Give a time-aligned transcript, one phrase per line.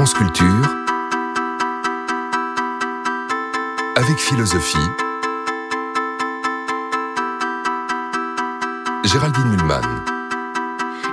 [0.00, 0.46] France Culture
[3.96, 4.78] avec philosophie.
[9.04, 9.82] Géraldine Mulman.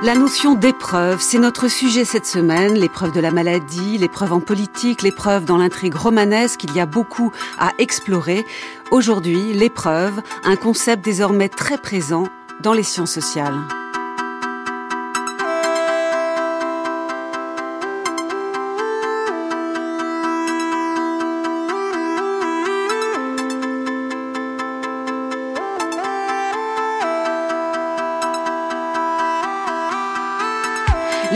[0.03, 5.01] La notion d'épreuve, c'est notre sujet cette semaine, l'épreuve de la maladie, l'épreuve en politique,
[5.01, 8.45] l'épreuve dans l'intrigue romanesque, il y a beaucoup à explorer.
[8.91, 12.23] Aujourd'hui, l'épreuve, un concept désormais très présent
[12.61, 13.59] dans les sciences sociales.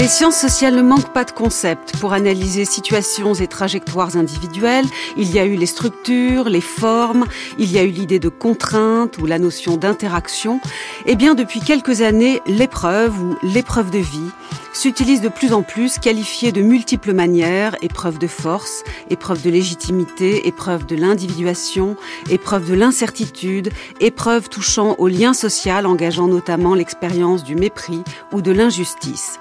[0.01, 4.87] Les sciences sociales ne manquent pas de concepts pour analyser situations et trajectoires individuelles.
[5.15, 7.25] Il y a eu les structures, les formes,
[7.59, 10.59] il y a eu l'idée de contrainte ou la notion d'interaction.
[11.05, 14.31] Et eh bien, depuis quelques années, l'épreuve ou l'épreuve de vie
[14.73, 20.47] s'utilise de plus en plus, qualifiée de multiples manières, épreuve de force, épreuve de légitimité,
[20.47, 21.95] épreuve de l'individuation,
[22.31, 28.51] épreuve de l'incertitude, épreuve touchant au lien social, engageant notamment l'expérience du mépris ou de
[28.51, 29.39] l'injustice.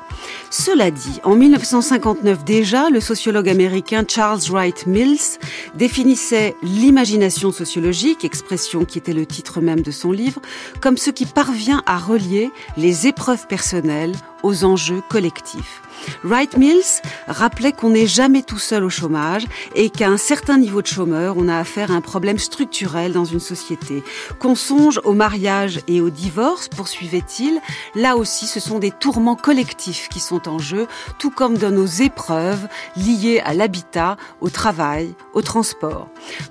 [0.50, 5.38] Cela dit, en 1959 déjà, le sociologue américain Charles Wright Mills
[5.74, 10.41] définissait l'imagination sociologique, expression qui était le titre même de son livre,
[10.80, 15.82] comme ce qui parvient à relier les épreuves personnelles aux enjeux collectifs.
[16.25, 20.83] Wright Mills rappelait qu'on n'est jamais tout seul au chômage et qu'à un certain niveau
[20.83, 24.03] de chômeur, on a affaire à un problème structurel dans une société.
[24.39, 27.61] Qu'on songe au mariage et au divorce, poursuivait-il,
[27.95, 30.87] là aussi ce sont des tourments collectifs qui sont en jeu,
[31.19, 36.09] tout comme dans nos épreuves liées à l'habitat, au travail, au transport.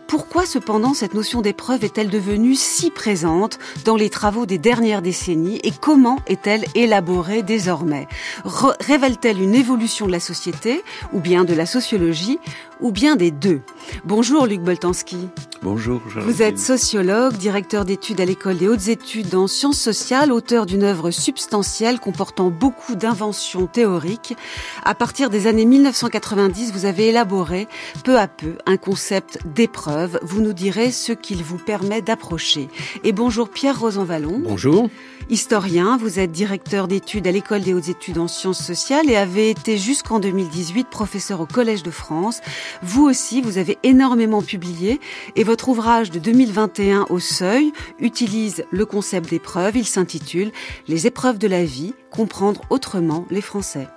[0.07, 5.59] Pourquoi cependant cette notion d'épreuve est-elle devenue si présente dans les travaux des dernières décennies
[5.63, 8.07] et comment est-elle élaborée désormais?
[8.45, 12.39] Révèle-t-elle une évolution de la société, ou bien de la sociologie,
[12.79, 13.61] ou bien des deux.
[14.05, 15.29] Bonjour Luc Boltanski.
[15.61, 16.01] Bonjour.
[16.15, 20.83] Vous êtes sociologue, directeur d'études à l'école des hautes études en sciences sociales, auteur d'une
[20.83, 24.37] œuvre substantielle comportant beaucoup d'inventions théoriques.
[24.85, 27.67] À partir des années 1990, vous avez élaboré
[28.05, 30.17] peu à peu un concept d'épreuve.
[30.21, 32.69] Vous nous direz ce qu'il vous permet d'approcher.
[33.03, 34.39] Et bonjour Pierre Rosanvallon.
[34.41, 34.89] Bonjour.
[35.29, 39.51] Historien, vous êtes directeur d'études à l'école des hautes études en sciences sociales et avez
[39.51, 42.39] été jusqu'en 2018 professeur au Collège de France.
[42.81, 44.99] Vous aussi, vous avez énormément publié
[45.35, 49.77] et votre ouvrage de 2021 au seuil utilise le concept d'épreuve.
[49.77, 50.51] Il s'intitule
[50.87, 53.87] Les épreuves de la vie, comprendre autrement les Français.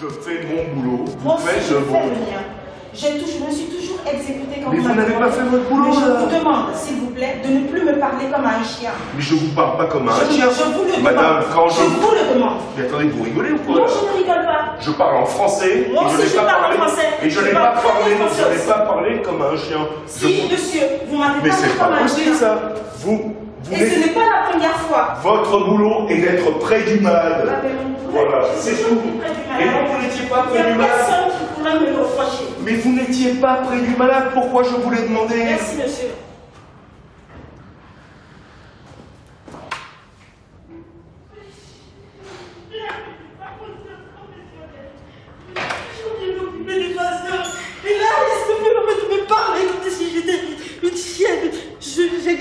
[0.00, 2.63] Je fais mon boulot, vous faites
[2.94, 5.92] je je me suis toujours exécuté comme Mais vous n'avez pas fait votre boulot, Mais
[5.94, 8.90] je vous demande, s'il vous plaît, de ne plus me parler comme un chien.
[9.16, 10.46] Mais je vous parle pas comme un je, chien.
[10.50, 11.44] Je vous le Madame, demande.
[11.54, 11.74] quand je...
[11.82, 12.58] je vous le demande.
[12.76, 14.60] Mais attendez, vous rigolez ou quoi Non, je ne rigole pas.
[14.80, 15.88] Je parle en français.
[15.92, 17.08] Moi aussi, je pas parle en français.
[17.22, 19.78] Et je n'ai pas très parlé, je n'ai pas parlé comme un chien.
[20.06, 22.34] Si, Je monsieur, vous m'avez Mais parlé c'est comme pas un possible chien.
[22.34, 22.58] ça.
[23.00, 23.34] Vous, vous
[23.72, 25.14] Et ce n'est pas la première fois.
[25.22, 27.48] Votre boulot est d'être près du malade.
[27.48, 29.00] Ah, mon- Voilà, c'est tout.
[29.60, 30.96] Et non, vous n'étiez pas Il n'y près a du malade.
[30.96, 32.44] personne qui pourrait me le reprocher.
[32.64, 34.24] Mais vous n'étiez pas près du malade.
[34.34, 36.08] Pourquoi je vous l'ai demandé Merci, monsieur.
[47.86, 50.40] Et là, est-ce que vous me parler comme si j'étais
[50.82, 51.50] une chienne
[51.80, 52.36] Je- J'ai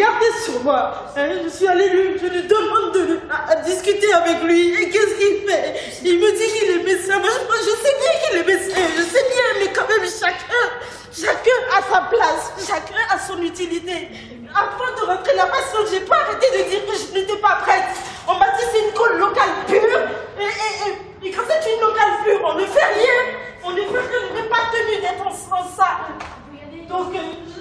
[0.71, 3.19] hein, je suis allée lui, je lui demande de,
[3.65, 4.73] discuter avec lui.
[4.81, 5.99] Et qu'est-ce qu'il fait?
[6.03, 7.19] Il me dit qu'il est médecin.
[7.19, 8.81] Moi, je, sais bien qu'il est médecin.
[8.97, 10.63] Je sais bien, mais quand même, chacun,
[11.11, 12.53] chacun a sa place.
[12.67, 14.09] Chacun a son utilité.
[14.55, 15.57] Avant de rentrer là-bas,
[15.89, 17.95] j'ai pas arrêté de dire que je n'étais pas prête.
[18.27, 19.99] On m'a dit c'est une colle locale pure.
[21.23, 23.37] Et, quand c'est une locale pure, on ne fait rien.
[23.63, 24.19] On ne fait rien.
[24.31, 25.99] On n'est pas tenu d'être en ça.
[26.89, 27.19] Donc, euh,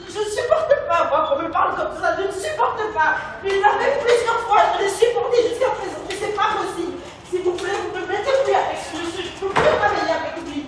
[0.09, 2.17] je ne supporte pas, moi, qu'on me parle comme ça.
[2.19, 3.17] Je ne supporte pas.
[3.43, 4.61] Mais il arrive plusieurs fois.
[4.77, 6.03] Je l'ai supporté jusqu'à présent.
[6.09, 6.99] Mais c'est pas possible.
[7.31, 9.31] S'il vous plaît, vous me mettez plus avec ce monsieur.
[9.41, 10.67] Je ne peux plus travailler avec lui.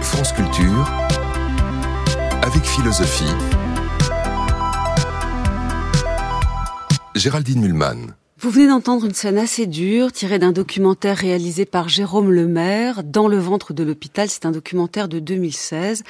[0.00, 0.86] France Culture
[2.42, 3.34] avec philosophie.
[7.14, 8.14] Géraldine Mulman.
[8.42, 13.28] Vous venez d'entendre une scène assez dure, tirée d'un documentaire réalisé par Jérôme Lemaire, Dans
[13.28, 14.28] le ventre de l'hôpital.
[14.28, 16.02] C'est un documentaire de 2016.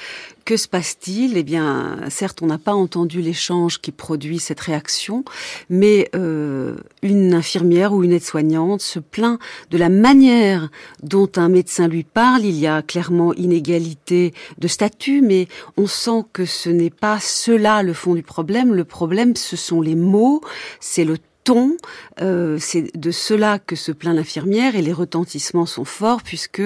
[0.43, 1.37] Que se passe-t-il?
[1.37, 5.23] Eh bien, certes, on n'a pas entendu l'échange qui produit cette réaction,
[5.69, 9.37] mais euh, une infirmière ou une aide-soignante se plaint
[9.69, 10.71] de la manière
[11.03, 12.45] dont un médecin lui parle.
[12.45, 15.47] Il y a clairement inégalité de statut, mais
[15.77, 18.73] on sent que ce n'est pas cela le fond du problème.
[18.73, 20.41] Le problème, ce sont les mots,
[20.79, 21.77] c'est le ton,
[22.21, 26.61] euh, c'est de cela que se plaint l'infirmière et les retentissements sont forts puisque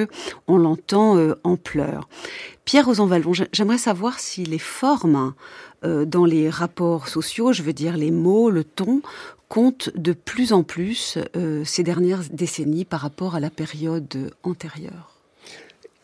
[0.48, 2.08] on l'entend euh, en pleurs.
[2.66, 5.34] Pierre Rosanvallon, j'aimerais savoir si les formes
[5.84, 9.02] euh, dans les rapports sociaux, je veux dire les mots, le ton,
[9.50, 11.18] comptent de plus en plus
[11.64, 15.07] ces dernières décennies par rapport à la période antérieure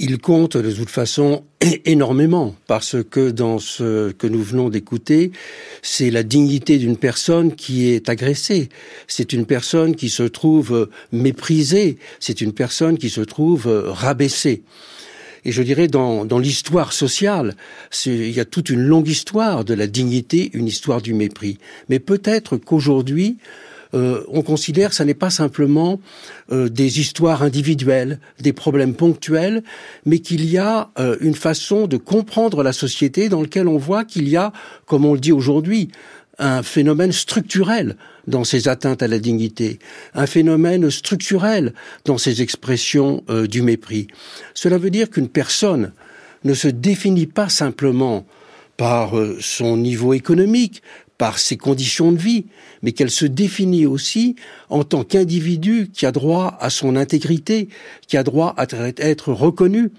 [0.03, 1.45] il compte de toute façon
[1.85, 5.31] énormément parce que dans ce que nous venons d'écouter,
[5.81, 8.67] c'est la dignité d'une personne qui est agressée.
[9.07, 11.99] C'est une personne qui se trouve méprisée.
[12.19, 14.63] C'est une personne qui se trouve rabaissée.
[15.45, 17.55] Et je dirais dans, dans l'histoire sociale,
[18.05, 21.59] il y a toute une longue histoire de la dignité, une histoire du mépris.
[21.87, 23.37] Mais peut-être qu'aujourd'hui,
[23.93, 25.99] euh, on considère que ça n'est pas simplement
[26.51, 29.63] euh, des histoires individuelles, des problèmes ponctuels,
[30.05, 34.03] mais qu'il y a euh, une façon de comprendre la société dans laquelle on voit
[34.03, 34.51] qu'il y a,
[34.85, 35.89] comme on le dit aujourd'hui,
[36.39, 37.95] un phénomène structurel
[38.25, 39.77] dans ces atteintes à la dignité,
[40.15, 41.73] un phénomène structurel
[42.05, 44.07] dans ces expressions du mépris.
[44.55, 45.91] Cela veut dire qu'une personne
[46.43, 48.25] ne se définit pas simplement
[48.77, 50.81] par son niveau économique,
[51.23, 52.47] par ses conditions de vie,
[52.81, 54.35] mais qu'elle se définit aussi
[54.67, 57.69] en tant qu'individu qui a droit à son intégrité,
[58.09, 58.65] qui a droit à
[58.97, 59.91] être reconnu.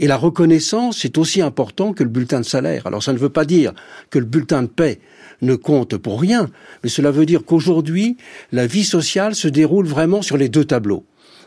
[0.00, 2.84] Et la reconnaissance est aussi important que le bulletin de salaire.
[2.88, 3.72] Alors ça ne veut pas dire
[4.10, 4.98] que le bulletin de paix
[5.40, 6.50] ne compte pour rien,
[6.82, 8.16] mais cela veut dire qu'aujourd'hui,
[8.50, 11.04] la vie sociale se déroule vraiment sur les deux tableaux.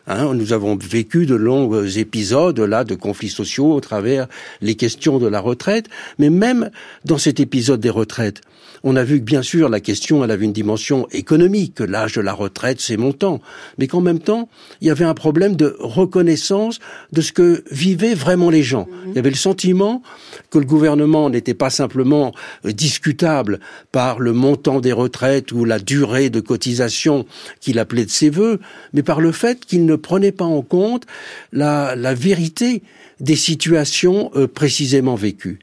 [0.08, 4.28] Hein, nous avons vécu de longs épisodes là de conflits sociaux au travers
[4.62, 5.88] les questions de la retraite,
[6.20, 6.70] mais même
[7.04, 8.42] dans cet épisode des retraites,
[8.86, 12.22] on a vu que bien sûr la question elle avait une dimension économique, l'âge de
[12.22, 13.42] la retraite, ses montants,
[13.78, 14.48] mais qu'en même temps
[14.80, 16.80] il y avait un problème de reconnaissance
[17.12, 18.88] de ce que vivaient vraiment les gens.
[18.90, 19.10] Mhm.
[19.10, 20.04] Il y avait le sentiment
[20.52, 22.32] que le gouvernement n'était pas simplement
[22.66, 23.60] euh, discutable
[23.92, 27.26] par le montant des retraites ou la durée de cotisation
[27.60, 28.60] qu'il appelait de ses voeux,
[28.94, 31.06] mais par le fait qu'il ne prenait pas en compte
[31.52, 32.84] la, la vérité
[33.20, 35.60] des situations euh, précisément vécues.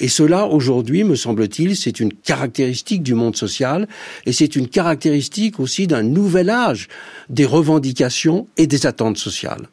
[0.00, 3.86] Et cela, aujourd'hui, me semble-t-il, c'est une caractéristique du monde social
[4.26, 6.88] et c'est une caractéristique aussi d'un nouvel âge
[7.28, 9.68] des revendications et des attentes sociales.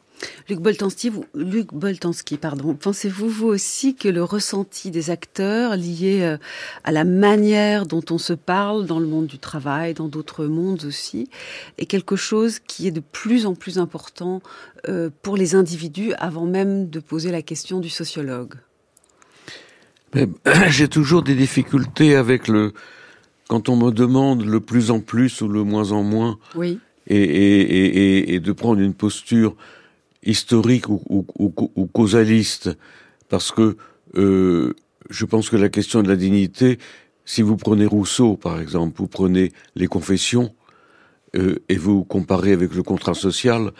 [0.48, 6.36] Luc Boltanski, Luc Boltanski, pardon, pensez-vous vous aussi que le ressenti des acteurs lié euh,
[6.84, 10.84] à la manière dont on se parle dans le monde du travail, dans d'autres mondes
[10.84, 11.28] aussi,
[11.78, 14.42] est quelque chose qui est de plus en plus important
[14.88, 18.54] euh, pour les individus avant même de poser la question du sociologue?
[20.68, 22.72] j'ai toujours des difficultés avec le
[23.48, 26.38] quand on me demande le plus en plus ou le moins en moins.
[26.54, 26.78] Oui.
[27.08, 29.56] Et, et, et, et de prendre une posture
[30.22, 32.70] historique ou, ou, ou, causaliste,
[33.28, 33.76] parce que
[34.14, 34.72] euh,
[35.10, 36.78] je pense que la question de la dignité,
[37.24, 40.54] si vous prenez Rousseau par exemple, vous prenez les confessions
[41.36, 43.72] euh, et vous comparez avec le contrat social,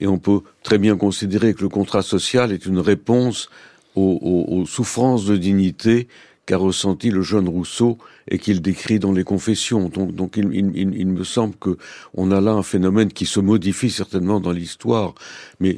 [0.00, 3.48] et on peut très bien considérer que le contrat social est une réponse
[3.96, 6.08] aux, souffrances de dignité
[6.44, 7.98] qu'a ressenti le jeune Rousseau
[8.30, 9.88] et qu'il décrit dans les confessions.
[9.88, 11.76] Donc, il, me semble que
[12.14, 15.14] on a là un phénomène qui se modifie certainement dans l'histoire,
[15.60, 15.74] mais,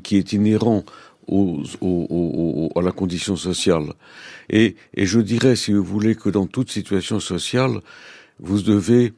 [0.00, 0.84] qui est inhérent
[1.30, 3.94] à la condition sociale.
[4.50, 7.80] Et, et je dirais, si vous voulez, que dans toute situation sociale,
[8.40, 9.14] vous devez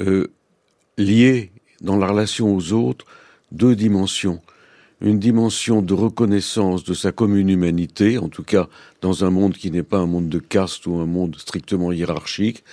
[0.00, 0.28] euh,
[0.96, 1.50] lier
[1.80, 3.06] dans la relation aux autres
[3.50, 4.40] deux dimensions
[5.00, 8.68] une dimension de reconnaissance de sa commune humanité, en tout cas
[9.00, 12.64] dans un monde qui n'est pas un monde de caste ou un monde strictement hiérarchique,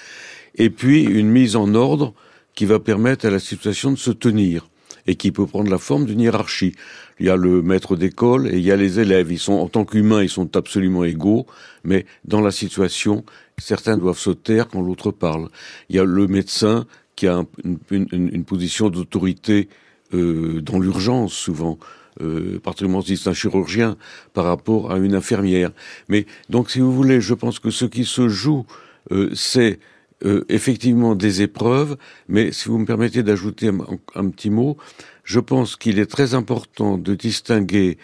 [0.56, 2.14] et puis une mise en ordre
[2.56, 4.68] qui va permettre à la situation de se tenir
[5.08, 6.74] et qui peut prendre la forme d'une hiérarchie.
[7.20, 9.32] Il y a le maître d'école et il y a les élèves.
[9.32, 11.46] Ils sont, en tant qu'humains, ils sont absolument égaux,
[11.84, 13.24] mais dans la situation,
[13.60, 15.50] certains doivent se taire quand l'autre parle.
[15.90, 17.78] Il y a le médecin qui a une,
[18.12, 19.70] une, position d'autorité
[20.14, 21.78] euh, dans l'urgence souvent
[22.22, 23.98] euh, particulièrement si c'est un chirurgien,
[24.34, 25.72] par rapport à une infirmière.
[26.10, 28.66] Mais donc, si vous voulez, je pense que ce qui se joue,
[29.12, 29.80] euh, c'est
[30.24, 33.70] euh, effectivement des épreuves, mais si vous me permettez d'ajouter
[34.16, 34.78] un, petit mot,
[35.24, 37.98] je pense qu'il est très important de distinguer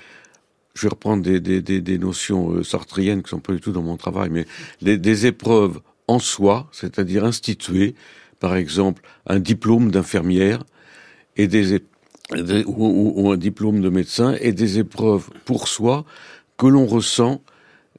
[0.73, 3.73] je vais reprendre des, des, des, des notions euh, sartriennes qui sont pas du tout
[3.73, 4.45] dans mon travail, mais
[4.81, 7.95] des épreuves en soi, c'est-à-dire instituées,
[8.39, 10.63] par exemple un diplôme d'infirmière,
[11.37, 11.81] et des,
[12.65, 16.05] ou, un diplôme de médecin et des épreuves pour soi
[16.57, 17.41] que l'on ressent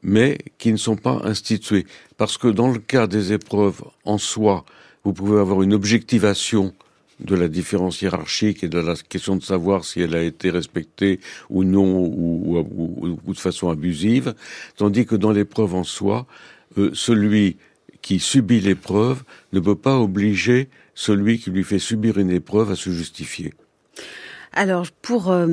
[0.03, 1.87] mais qui ne sont pas instituées.
[2.17, 4.65] Parce que dans le cas des épreuves en soi,
[5.05, 6.75] vous pouvez avoir une objectivation
[7.21, 11.21] de la différence hiérarchique et de la question de savoir si elle a été respectée
[11.51, 14.35] ou non ou, de façon abusive,
[14.77, 16.27] tandis que dans l'épreuve en soi,
[16.79, 17.59] euh, celui
[18.01, 19.23] qui subit l'épreuve
[19.53, 23.55] ne peut pas obliger celui qui lui fait subir une épreuve à se justifier.
[24.55, 25.47] Alors, pour euh,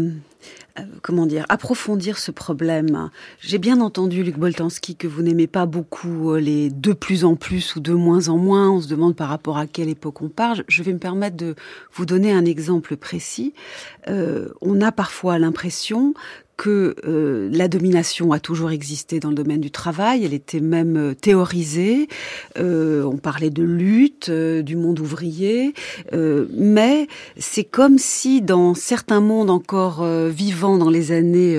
[0.77, 3.09] euh, comment dire, approfondir ce problème.
[3.39, 7.35] J'ai bien entendu, Luc Boltanski, que vous n'aimez pas beaucoup euh, les de plus en
[7.35, 8.69] plus ou de moins en moins.
[8.69, 10.65] On se demande par rapport à quelle époque on parle.
[10.67, 11.55] Je vais me permettre de
[11.93, 13.53] vous donner un exemple précis.
[14.07, 16.13] On a parfois l'impression
[16.59, 20.97] que euh, la domination a toujours existé dans le domaine du travail, elle était même
[20.97, 22.09] euh, théorisée,
[22.57, 25.73] euh, on parlait de lutte du monde ouvrier,
[26.11, 31.57] mais c'est comme si dans certains mondes encore vivants dans les années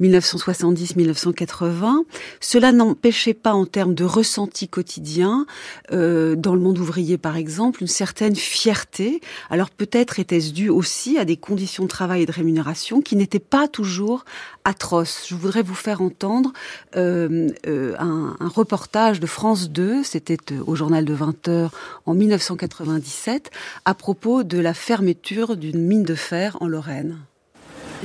[0.00, 2.04] 1970-1980,
[2.40, 5.44] cela n'empêchait pas en termes de ressenti quotidien,
[5.90, 9.20] dans le monde ouvrier par exemple, une certaine fierté.
[9.50, 13.38] Alors peut-être était-ce dû aussi à des conditions de travail et de rémunération qui n'étaient
[13.38, 14.24] pas toujours
[14.64, 15.26] atroce.
[15.28, 16.52] Je voudrais vous faire entendre
[16.96, 21.70] euh, euh, un, reportage de France 2, c'était euh, au journal de 20 heures
[22.06, 23.50] en 1997,
[23.84, 27.18] à propos de la fermeture d'une mine de fer en Lorraine.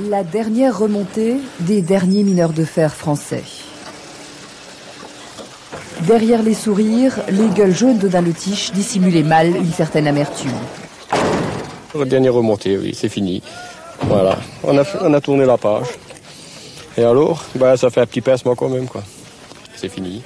[0.09, 3.43] La dernière remontée des derniers mineurs de fer français.
[6.07, 10.51] Derrière les sourires, les gueules jaunes d'Odin Letiche dissimulaient mal une certaine amertume.
[12.05, 13.43] Dernière remontée, oui, c'est fini.
[14.07, 15.87] Voilà, on a, on a tourné la page.
[16.97, 19.03] Et alors, bah, ça fait un petit pincement quand même, quoi.
[19.75, 20.21] C'est fini.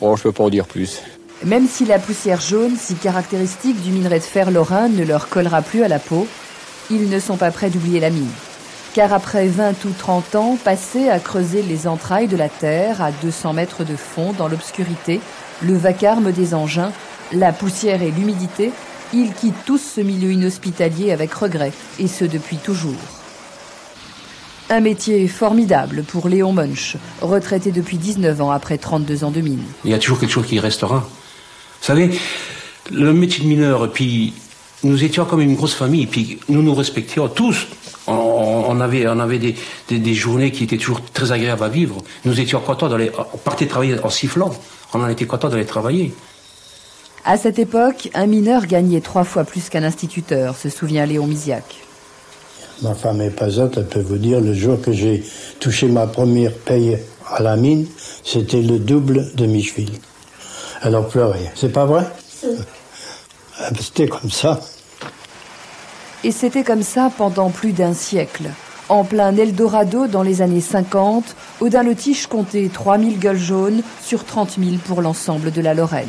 [0.00, 1.00] Bon, je peux pas en dire plus.
[1.44, 5.62] Même si la poussière jaune, si caractéristique du minerai de fer lorrain, ne leur collera
[5.62, 6.26] plus à la peau,
[6.90, 8.30] ils ne sont pas prêts d'oublier la mine.
[8.94, 13.12] Car après 20 ou 30 ans passés à creuser les entrailles de la terre à
[13.12, 15.20] 200 mètres de fond dans l'obscurité,
[15.62, 16.92] le vacarme des engins,
[17.32, 18.72] la poussière et l'humidité,
[19.12, 23.19] ils quittent tous ce milieu inhospitalier avec regret, et ce depuis toujours.
[24.72, 29.64] Un métier formidable pour Léon Munch, retraité depuis 19 ans après 32 ans de mine.
[29.84, 30.98] Il y a toujours quelque chose qui restera.
[30.98, 32.10] Vous savez,
[32.92, 34.32] le métier de mineur, puis
[34.84, 37.66] nous étions comme une grosse famille, puis nous nous respections tous.
[38.06, 39.56] On, avait, on avait des,
[39.88, 41.98] des, journées qui étaient toujours très agréables à vivre.
[42.24, 44.52] Nous étions contents d'aller, on partait travailler en sifflant.
[44.94, 46.14] On en était contents d'aller travailler.
[47.24, 51.64] À cette époque, un mineur gagnait trois fois plus qu'un instituteur, se souvient Léon Misiac.
[52.82, 55.22] Ma femme est pesante, elle peut vous dire, le jour que j'ai
[55.58, 57.86] touché ma première paye à la mine,
[58.24, 59.92] c'était le double de Micheville.
[60.82, 61.52] Elle en pleurait.
[61.54, 62.04] C'est pas vrai?
[63.58, 64.60] Ah, C'était comme ça.
[66.24, 68.44] Et c'était comme ça pendant plus d'un siècle.
[68.88, 74.24] En plein Eldorado, dans les années 50, Odin Le Tiche comptait 3000 gueules jaunes sur
[74.24, 76.08] 30 000 pour l'ensemble de la Lorraine.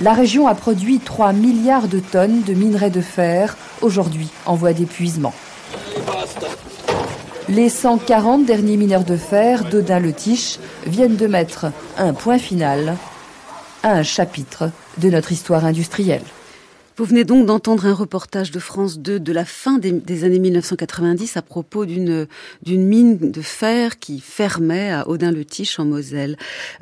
[0.00, 4.72] La région a produit 3 milliards de tonnes de minerais de fer, aujourd'hui en voie
[4.72, 5.34] d'épuisement.
[7.48, 11.66] Les 140 derniers mineurs de fer d'Odin-le-Tiche viennent de mettre
[11.98, 12.96] un point final
[13.82, 16.22] à un chapitre de notre histoire industrielle.
[16.98, 21.38] Vous venez donc d'entendre un reportage de France 2 de la fin des, années 1990
[21.38, 22.26] à propos d'une
[22.62, 26.36] d'une mine de fer qui fermait à Audin-le-Tiche en Moselle.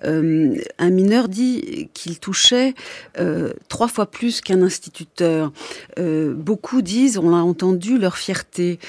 [0.05, 2.75] Euh, un mineur dit qu'il touchait
[3.21, 5.53] euh, trois fois plus qu'un instituteur.
[6.01, 8.81] Euh, beaucoup disent, on l'a entendu, leur fierté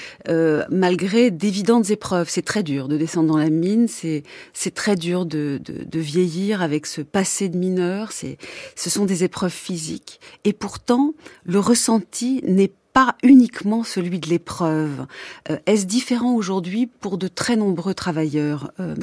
[0.72, 2.30] malgré d'évidentes épreuves.
[2.30, 4.24] C'est très dur de descendre dans la mine, c'est
[4.54, 8.12] c'est très dur de, de, de vieillir avec ce passé de mineur.
[8.12, 11.11] Ce sont des épreuves physiques et pourtant
[11.46, 15.06] le ressenti n'est pas uniquement celui de l'épreuve.
[15.50, 18.96] Euh, est-ce différent aujourd'hui pour de très nombreux travailleurs euh,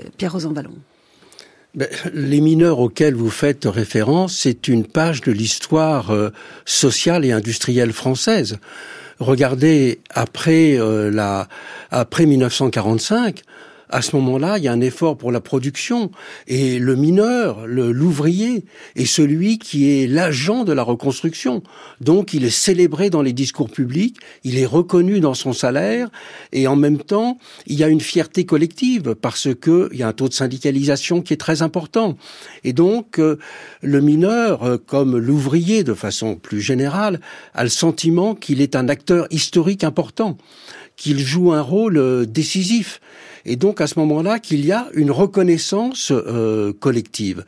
[0.00, 0.74] euh, Pierre Rosanvallon?
[1.74, 6.10] Ben, les mineurs auxquels vous faites référence, c'est une page de l'histoire
[6.64, 8.58] sociale et industrielle française.
[9.20, 10.78] Regardez après
[11.12, 11.46] la
[11.90, 13.42] après 1945,
[13.90, 16.10] à ce moment-là, il y a un effort pour la production.
[16.46, 18.64] Et le mineur, l'ouvrier,
[18.96, 21.62] est celui qui est l'agent de la reconstruction.
[22.00, 26.10] Donc, il est célébré dans les discours publics, il est reconnu dans son salaire,
[26.52, 30.08] et en même temps, il y a une fierté collective parce que il y a
[30.08, 32.16] un taux de syndicalisation qui est très important.
[32.64, 33.38] Et donc, euh,
[33.82, 37.20] le mineur, euh, comme l'ouvrier de façon plus générale,
[37.54, 40.36] a le sentiment qu'il est un acteur historique important,
[40.96, 43.00] qu'il joue un rôle euh, décisif
[43.48, 47.44] et donc à ce moment-là qu'il y a une reconnaissance euh, collective.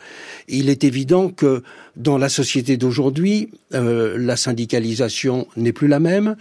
[0.49, 1.63] Il est évident que
[1.95, 6.37] dans la société d'aujourd'hui, euh, la syndicalisation n'est plus la même,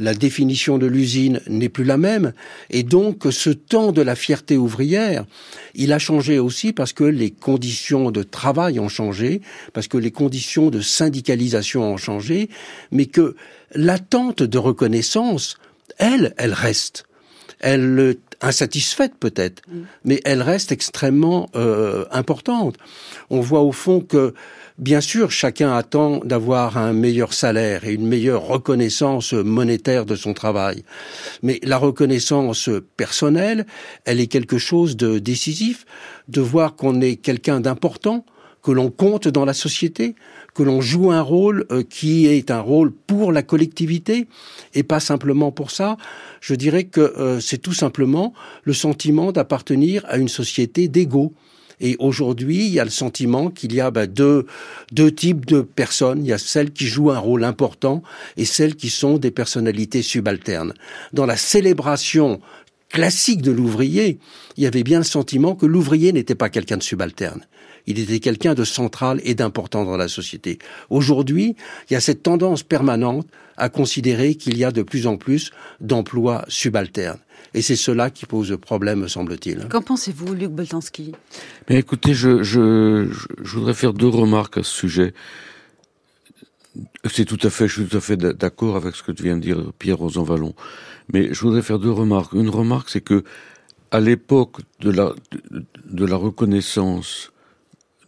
[0.00, 2.32] la définition de l'usine n'est plus la même,
[2.70, 5.26] et donc ce temps de la fierté ouvrière,
[5.74, 9.42] il a changé aussi parce que les conditions de travail ont changé,
[9.74, 12.48] parce que les conditions de syndicalisation ont changé,
[12.90, 13.36] mais que
[13.74, 15.58] l'attente de reconnaissance,
[15.98, 17.04] elle, elle reste.
[17.60, 19.62] Elle insatisfaite peut-être,
[20.04, 22.76] mais elle reste extrêmement euh, importante.
[23.30, 24.34] On voit au fond que,
[24.78, 30.34] bien sûr, chacun attend d'avoir un meilleur salaire et une meilleure reconnaissance monétaire de son
[30.34, 30.84] travail,
[31.42, 33.66] mais la reconnaissance personnelle,
[34.04, 35.84] elle est quelque chose de décisif,
[36.28, 38.24] de voir qu'on est quelqu'un d'important,
[38.62, 40.14] que l'on compte dans la société,
[40.54, 44.26] que l'on joue un rôle euh, qui est un rôle pour la collectivité
[44.74, 45.96] et pas simplement pour ça.
[46.40, 48.32] Je dirais que euh, c'est tout simplement
[48.64, 51.32] le sentiment d'appartenir à une société d'égaux.
[51.80, 54.46] Et aujourd'hui, il y a le sentiment qu'il y a bah, deux,
[54.92, 56.24] deux types de personnes.
[56.24, 58.02] Il y a celles qui jouent un rôle important
[58.36, 60.74] et celles qui sont des personnalités subalternes.
[61.12, 62.40] Dans la célébration
[62.88, 64.18] classique de l'ouvrier,
[64.56, 67.40] il y avait bien le sentiment que l'ouvrier n'était pas quelqu'un de subalterne
[67.86, 70.58] il était quelqu'un de central et d'important dans la société.
[70.90, 71.56] Aujourd'hui,
[71.88, 75.50] il y a cette tendance permanente à considérer qu'il y a de plus en plus
[75.80, 77.18] d'emplois subalternes.
[77.54, 79.68] Et c'est cela qui pose problème, me semble-t-il.
[79.68, 81.12] Qu'en pensez-vous, Luc Boltanski?
[81.68, 83.10] Mais écoutez, je, je,
[83.42, 85.14] je, voudrais faire deux remarques à ce sujet.
[87.04, 89.42] C'est tout à fait, je suis tout à fait d'accord avec ce que vient de
[89.42, 90.54] dire Pierre Rosanvallon.
[91.12, 92.32] Mais je voudrais faire deux remarques.
[92.32, 93.22] Une remarque, c'est que
[93.90, 95.12] à l'époque de la,
[95.84, 97.31] de la reconnaissance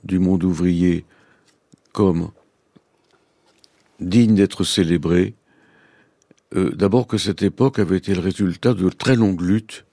[0.04, 1.04] du monde ouvrier
[1.92, 2.30] comme
[4.00, 5.34] digne d'être célébré,
[6.54, 9.84] euh, d'abord que cette époque avait été le résultat de très longues luttes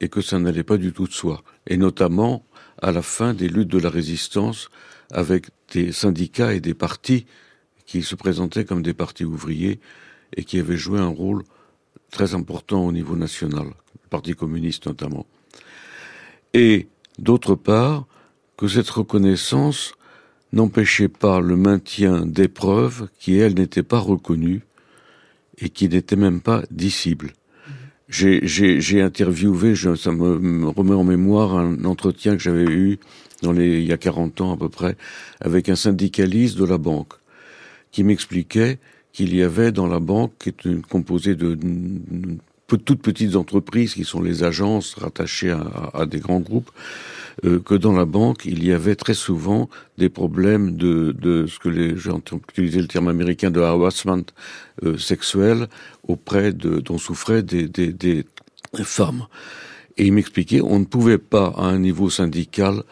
[0.00, 2.44] et que ça n'allait pas du tout de soi, et notamment
[2.80, 4.68] à la fin des luttes de la résistance
[5.10, 7.26] avec des syndicats et des partis
[7.86, 9.80] qui se présentaient comme des partis ouvriers
[10.36, 11.44] et qui avaient joué un rôle
[12.10, 15.26] très important au niveau national, le Parti communiste notamment.
[16.54, 18.06] Et d'autre part,
[18.62, 19.94] que cette reconnaissance
[20.52, 24.60] n'empêchait pas le maintien d'épreuves qui, elles, n'étaient pas reconnues
[25.58, 27.32] et qui n'étaient même pas dissibles.
[28.08, 33.00] J'ai interviewé, je, ça me, remet en mémoire un entretien que j'avais eu
[33.42, 34.96] dans les, il y a 40 ans à peu près,
[35.40, 37.14] avec un syndicaliste de la banque,
[37.90, 38.78] qui m'expliquait
[39.12, 41.58] qu'il y avait dans la banque, qui est une, composée de
[42.68, 46.70] toutes petites entreprises qui sont les agences rattachées à, à des grands groupes,
[47.44, 49.68] euh, que dans la banque, il y avait très souvent
[49.98, 54.24] des problèmes de, de ce que les gens ont utilisé le terme américain de harassment
[54.84, 55.68] euh, sexuel
[56.06, 58.24] auprès de dont souffraient des, des, des
[58.84, 59.26] femmes.
[59.98, 62.82] Et il m'expliquait, on ne pouvait pas à un niveau syndical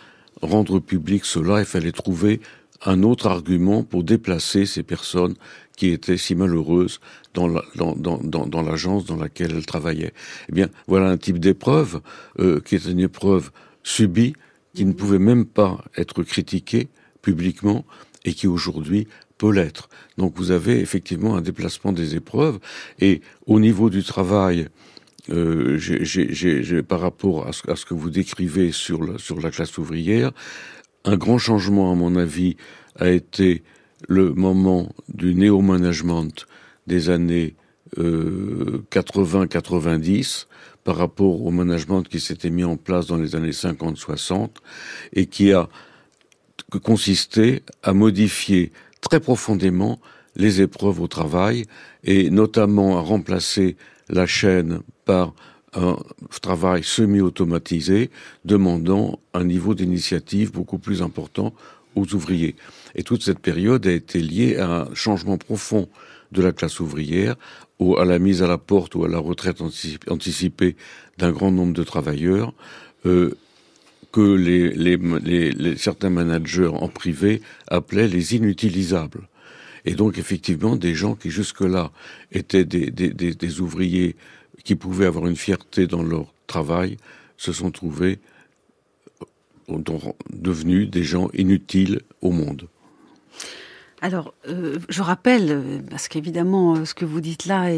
[0.43, 2.41] rendre public cela, il fallait trouver
[2.85, 5.35] un autre argument pour déplacer ces personnes
[5.77, 7.01] qui étaient si malheureuses
[7.35, 8.63] dans l'agence dans, dans, dans,
[9.03, 10.13] dans laquelle elles travaillaient.
[10.49, 12.01] Eh bien, voilà un type d'épreuve
[12.39, 13.51] euh, qui est une épreuve
[13.83, 14.35] subie,
[14.75, 16.89] qui ne pouvait même pas être critiquée
[17.23, 17.85] publiquement
[18.25, 19.89] et qui aujourd'hui peut l'être.
[20.19, 22.59] Donc vous avez effectivement un déplacement des épreuves
[23.01, 24.69] et au niveau du travail,
[25.31, 25.79] euh,
[26.87, 30.33] par rapport à ce, que vous décrivez sur la, sur la classe ouvrière,
[31.05, 32.57] un grand changement à mon avis
[32.97, 33.63] a été
[34.09, 36.47] le moment du néo-management
[36.87, 37.55] des années
[37.99, 40.47] euh, 80-90
[40.85, 44.49] par rapport au management qui s'était mis en place dans les années 50-60
[45.13, 45.69] et qui a
[46.83, 50.01] consisté à modifier très profondément
[50.37, 51.65] les épreuves au travail
[52.05, 53.77] et notamment à remplacer
[54.09, 55.35] la chaîne par
[55.75, 55.97] un
[56.43, 58.11] travail semi-automatisé
[58.45, 61.55] demandant un niveau d'initiative beaucoup plus important
[61.95, 62.57] aux ouvriers.
[62.95, 65.89] Et toute cette période a été liée à un changement profond
[66.33, 67.37] de la classe ouvrière,
[67.81, 69.61] ou à la mise à la porte ou à la retraite
[70.09, 70.77] anticipée
[71.19, 72.53] d'un grand nombre de travailleurs,
[73.07, 73.35] euh,
[74.13, 79.29] que les, certains managers en privé appelaient les inutilisables.
[79.87, 81.91] Et donc effectivement, des gens qui jusque-là
[82.33, 84.15] étaient des, des, des, des, ouvriers
[84.63, 86.99] qui pouvaient avoir une fierté dans leur travail,
[87.39, 88.19] se sont trouvés
[89.71, 89.79] euh,
[90.31, 92.69] devenus des gens inutiles au monde.
[94.03, 97.69] Alors, euh, je rappelle, euh, parce qu'évidemment, euh, ce que vous dites là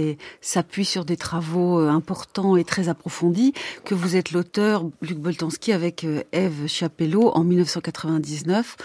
[0.40, 3.52] s'appuie sur des travaux importants et très approfondis,
[3.84, 8.76] que vous êtes l'auteur, Luc Boltanski, avec Eve Chapello, en 1999,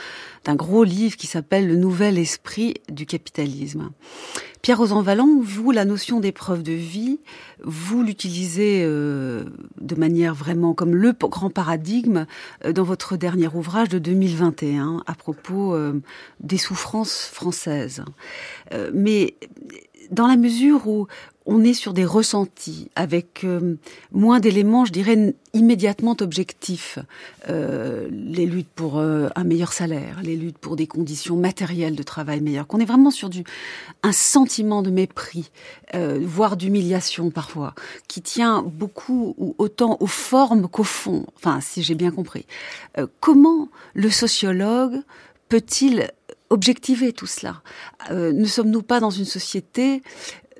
[0.47, 3.89] d'un gros livre qui s'appelle Le nouvel esprit du capitalisme.
[4.61, 7.19] Pierre Rosanvallon, vous, la notion d'épreuve de vie,
[7.63, 9.43] vous l'utilisez euh,
[9.81, 12.25] de manière vraiment comme le grand paradigme
[12.63, 16.01] euh, dans votre dernier ouvrage de 2021 à propos euh,
[16.39, 18.03] des souffrances françaises.
[18.93, 19.35] mais
[20.11, 21.07] dans la mesure où
[21.47, 23.75] on est sur des ressentis avec euh,
[24.11, 26.99] moins d'éléments, je dirais, immédiatement objectifs.
[27.49, 32.03] Euh, les luttes pour euh, un meilleur salaire, les luttes pour des conditions matérielles de
[32.03, 32.67] travail meilleures.
[32.67, 33.45] Qu'on est vraiment sur du
[34.03, 35.51] un sentiment de mépris,
[35.93, 37.73] voire d'humiliation parfois,
[38.07, 41.25] qui tient beaucoup ou autant aux formes qu'au fond.
[41.37, 42.45] Enfin, si j'ai bien compris.
[43.21, 45.01] comment le sociologue
[45.47, 46.11] peut-il
[46.49, 47.61] objectiver tout cela?
[48.11, 50.03] Ne sommes-nous pas dans une société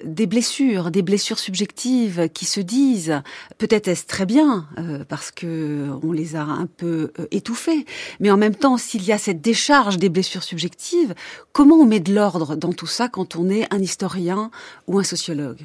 [0.04, 3.22] des blessures, des blessures subjectives qui se disent.
[3.58, 7.86] Peut-être est-ce très bien euh, parce que on les a un peu euh, étouffées,
[8.20, 11.14] mais en même temps, s'il y a cette décharge des blessures subjectives,
[11.52, 14.52] comment on met de l'ordre dans tout ça quand on est un historien
[14.88, 15.60] ou un sociologue?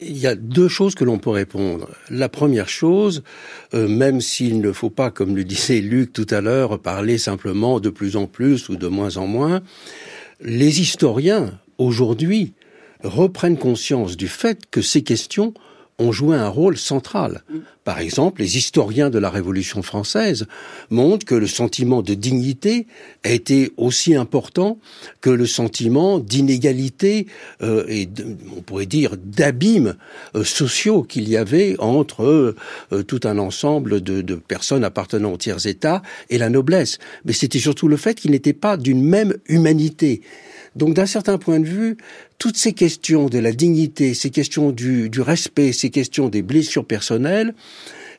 [0.00, 1.88] Il y a deux choses que l'on peut répondre.
[2.08, 3.24] La première chose,
[3.74, 7.80] euh, même s'il ne faut pas, comme le disait Luc tout à l'heure, parler simplement
[7.80, 9.60] de plus en plus ou de moins en moins,
[10.40, 12.54] les historiens, aujourd'hui,
[13.02, 15.54] reprennent conscience du fait que ces questions
[15.98, 17.42] ont joué un rôle central.
[17.82, 20.46] Par exemple, les historiens de la Révolution française
[20.90, 22.86] montrent que le sentiment de dignité
[23.24, 24.78] a été aussi important
[25.20, 27.26] que le sentiment d'inégalité
[27.62, 28.08] euh, et
[28.56, 29.96] on pourrait dire d'abîmes
[30.36, 35.36] euh, sociaux qu'il y avait entre euh, tout un ensemble de, de, personnes appartenant aux
[35.36, 36.98] tiers états et la noblesse.
[37.24, 40.22] Mais c'était surtout le fait qu'ils n'étaient pas d'une même humanité.
[40.76, 41.96] Donc d'un certain point de vue,
[42.38, 47.54] toutes ces questions de la dignité, ces questions du, respect, ces questions des blessures personnelles,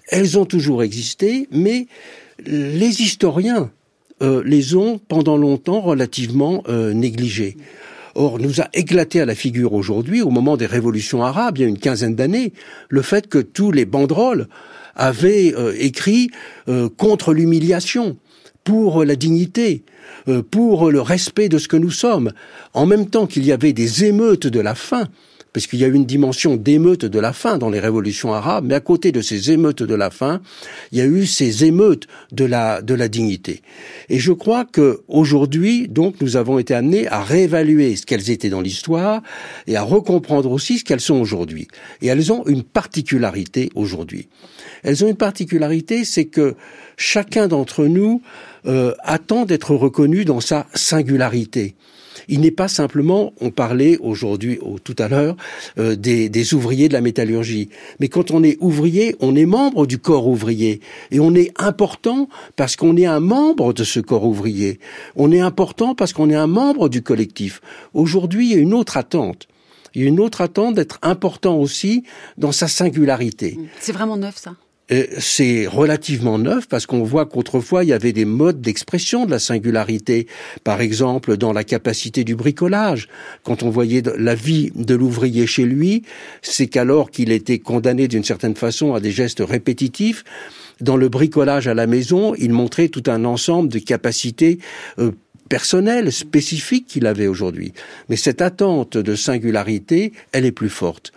[0.10, 1.88] elles ont toujours existé, mais
[2.46, 3.72] les historiens
[4.22, 7.56] euh, les ont pendant longtemps relativement euh, négligées.
[8.16, 11.64] Or, nous a éclaté à la figure aujourd'hui, au moment des révolutions arabes, il y
[11.64, 12.52] a une quinzaine d'années,
[12.90, 14.48] le fait que tous les banderoles
[14.96, 16.32] avaient euh, écrit
[16.98, 18.18] contre l'humiliation,
[18.70, 19.82] pour la dignité,
[20.28, 22.32] euh, pour le respect de ce que nous sommes,
[22.76, 25.08] en même temps qu'il y avait des émeutes de la faim,
[25.54, 28.76] parce qu'il y a une dimension d'émeute de la faim dans les révolutions arabes, mais
[28.76, 30.42] à côté de ces émeutes de la faim,
[30.92, 33.62] il y a eu ces émeutes de la, de la dignité.
[34.10, 38.50] Et je crois que aujourd'hui, donc, nous avons été amenés à réévaluer ce qu'elles étaient
[38.50, 39.22] dans l'histoire
[39.68, 41.68] et à recomprendre aussi ce qu'elles sont aujourd'hui.
[42.02, 44.28] Et elles ont une particularité aujourd'hui.
[44.84, 46.56] Elles ont une particularité, c'est que
[46.96, 48.22] chacun d'entre nous
[48.66, 51.76] euh, attend d'être reconnu dans sa singularité.
[52.28, 55.36] Il n'est pas simplement, on parlait aujourd'hui, tout à l'heure,
[55.78, 57.70] euh, des, des, ouvriers de la métallurgie.
[58.00, 60.82] Mais quand on est ouvrier, on est membre du corps ouvrier.
[61.12, 64.80] Et on est important parce qu'on est un membre de ce corps ouvrier.
[65.16, 67.62] On est important parce qu'on est un membre du collectif.
[67.94, 69.48] Aujourd'hui, il y a une autre attente.
[69.96, 72.04] Il y a une autre attente d'être important aussi
[72.38, 73.58] dans sa singularité.
[73.80, 74.56] C'est vraiment neuf, ça
[75.20, 79.40] c'est relativement neuf parce qu'on voit qu'autrefois il y avait des modes d'expression de la
[79.40, 80.28] singularité.
[80.64, 83.08] Par exemple, dans la capacité du bricolage.
[83.44, 86.04] Quand on voyait la vie de l'ouvrier chez lui,
[86.42, 90.24] c'est qu'alors qu'il était condamné d'une certaine façon à des gestes répétitifs,
[90.82, 94.60] dans le bricolage à la maison, il montrait tout un ensemble de capacités
[94.98, 95.12] euh,
[95.50, 97.74] personnelles, spécifiques qu'il avait aujourd'hui.
[98.08, 101.12] Mais cette attente de singularité, elle est plus forte.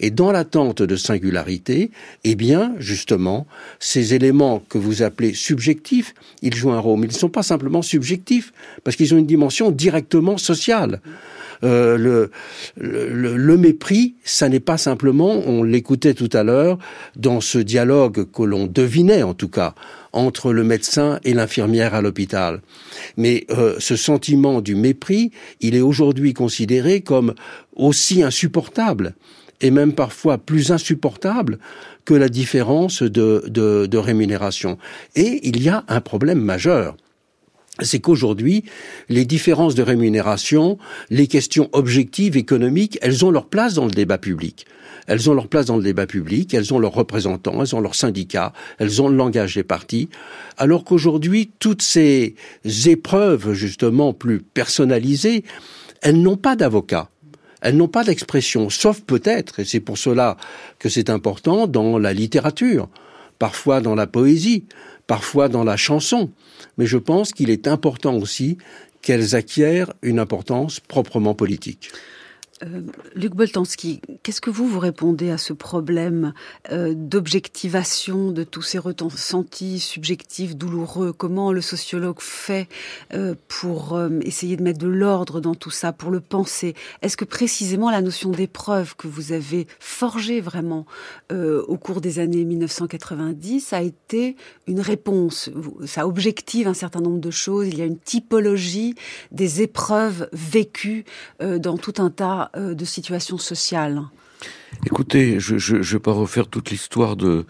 [0.00, 1.90] Et dans l'attente de singularité,
[2.24, 3.46] eh bien, justement,
[3.78, 7.00] ces éléments que vous appelez subjectifs, ils jouent un rôle.
[7.00, 8.52] Mais ils ne sont pas simplement subjectifs,
[8.84, 11.00] parce qu'ils ont une dimension directement sociale.
[11.64, 12.30] Euh, le,
[12.76, 16.78] le, le, mépris, ça n'est pas simplement, on l'écoutait tout à l'heure,
[17.16, 19.74] dans ce dialogue que l'on devinait en tout cas,
[20.12, 22.60] entre le médecin et l'infirmière à l'hôpital.
[23.16, 25.30] Mais euh, ce sentiment du mépris,
[25.60, 27.34] il est aujourd'hui considéré comme
[27.74, 29.14] aussi insupportable
[29.60, 31.58] et même parfois plus insupportable
[32.04, 34.78] que la différence de, de, rémunération.
[35.14, 36.96] Et il y a un problème majeur
[37.82, 38.64] c'est qu'aujourd'hui,
[39.10, 40.78] les différences de rémunération,
[41.10, 44.64] les questions objectives économiques, elles ont leur place dans le débat public.
[45.06, 47.94] Elles ont leur place dans le débat public, elles ont leurs représentants, elles ont leurs
[47.94, 50.08] syndicats, elles ont le langage des partis,
[50.56, 52.34] alors qu'aujourd'hui, toutes ces
[52.86, 55.44] épreuves, justement, plus personnalisées,
[56.00, 57.10] elles n'ont pas d'avocat
[57.60, 60.36] elles n'ont pas d'expression, sauf peut-être, et c'est pour cela
[60.78, 62.88] que c'est important, dans la littérature,
[63.38, 64.64] parfois dans la poésie,
[65.06, 66.30] parfois dans la chanson.
[66.78, 68.58] Mais je pense qu'il est important aussi
[69.02, 71.90] qu'elles acquièrent une importance proprement politique.
[72.62, 72.80] Euh,
[73.14, 76.32] Luc Boltanski, qu'est-ce que vous vous répondez à ce problème
[76.72, 81.12] euh, d'objectivation de tous ces ressentis subjectifs douloureux?
[81.12, 82.68] Comment le sociologue fait
[83.12, 86.74] euh, pour essayer de mettre de l'ordre dans tout ça, pour le penser?
[87.02, 90.86] Est-ce que précisément la notion d'épreuve que vous avez forgée vraiment
[91.30, 95.50] au cours des années 1990 a été une réponse?
[95.84, 97.68] Ça objective un certain nombre de choses.
[97.68, 98.94] Il y a une typologie
[99.30, 101.04] des épreuves vécues
[101.40, 104.02] dans tout un tas euh, de situations sociales
[104.84, 107.46] Écoutez, je ne vais pas refaire toute l'histoire de,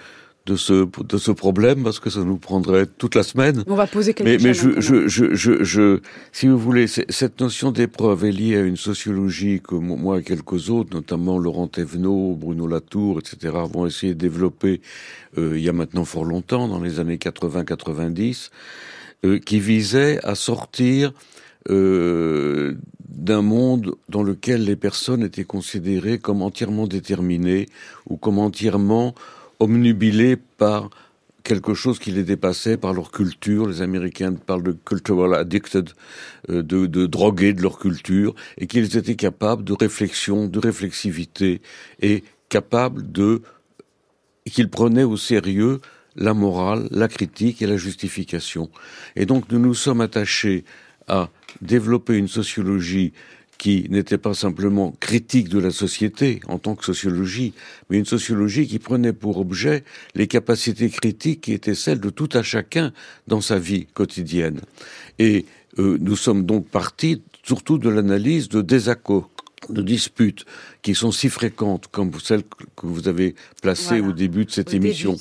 [0.47, 3.65] de ce, de ce problème parce que ça nous prendrait toute la semaine.
[3.67, 6.01] On va poser quelques Mais, mais questions je, je, je, je,
[6.33, 10.71] si vous voulez, cette notion d'épreuve est liée à une sociologie que moi et quelques
[10.71, 14.81] autres, notamment Laurent Thévenot, Bruno Latour, etc., vont essayer de développer
[15.37, 18.51] euh, il y a maintenant fort longtemps, dans les années 80-90,
[19.25, 21.13] euh, qui visait à sortir
[21.71, 22.75] euh,
[23.09, 27.67] d'un monde dans lequel les personnes étaient considérées comme entièrement déterminées
[28.09, 29.15] ou comme entièrement
[29.59, 30.91] omnubilées par
[31.43, 33.69] quelque chose qui les dépassait par leur culture.
[33.69, 35.91] Les Américains parlent de cultural addicted,
[36.51, 41.63] euh, de, de drogués de leur culture, et qu'ils étaient capables de réflexion, de réflexivité,
[42.03, 43.43] et capables de
[44.45, 45.81] qu'ils prenaient au sérieux
[46.17, 48.71] la morale, la critique et la justification.
[49.17, 50.65] Et donc nous nous sommes attachés
[51.09, 51.29] à
[51.61, 53.13] développer une sociologie
[53.59, 57.55] qui n'était pas simplement critique de la société en tant que sociologie,
[57.89, 62.29] mais une sociologie qui prenait pour objet les capacités critiques qui étaient celles de tout
[62.35, 62.93] à chacun
[63.27, 64.61] dans sa vie quotidienne.
[65.19, 65.47] Et
[65.79, 69.31] euh, nous sommes donc partis surtout de l'analyse de désaccords
[69.69, 70.45] de disputes
[70.87, 72.45] qui sont si fréquentes comme celles
[72.77, 74.07] que vous avez placées Voilà.
[74.11, 75.17] au début de cette Au émission.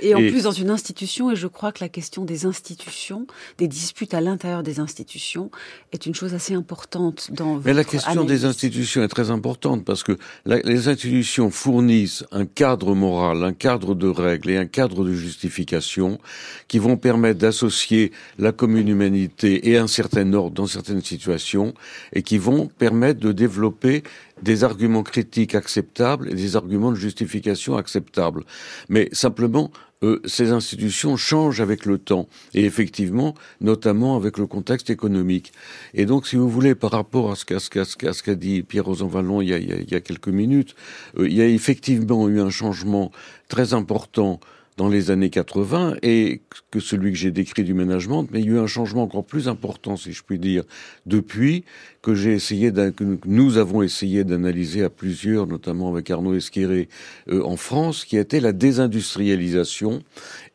[0.00, 3.26] Et en Et- plus dans une institution, et je crois que la question des institutions,
[3.58, 5.50] des disputes à l'intérieur des institutions,
[5.92, 10.02] est une chose assez importante dans Mais la question des institutions est très importante parce
[10.04, 15.04] que la- les institutions fournissent un cadre moral, un cadre de règles et un cadre
[15.04, 16.18] de justification
[16.66, 21.74] qui vont permettre d'associer la commune humanité et un certain ordre dans certaines situations
[22.14, 24.02] et qui vont permettre de développer
[24.44, 28.44] des arguments critiques acceptables et des arguments de justification acceptables.
[28.90, 29.70] Mais simplement,
[30.02, 35.52] euh, ces institutions changent avec le temps et effectivement, notamment avec le contexte économique.
[35.94, 39.90] Et donc, si vous voulez, par rapport à ce qu'a dit Pierre Rosanvallon il il
[39.90, 40.74] y a quelques minutes,
[41.16, 43.10] euh, il y a effectivement eu un changement
[43.48, 44.40] très important
[44.76, 48.48] dans les années 80 et que celui que j'ai décrit du management, mais il y
[48.48, 50.64] a eu un changement encore plus important, si je puis dire,
[51.06, 51.64] depuis
[52.02, 56.88] que j'ai essayé, que nous avons essayé d'analyser à plusieurs, notamment avec Arnaud Esquiré,
[57.28, 60.02] euh, en France, qui était la désindustrialisation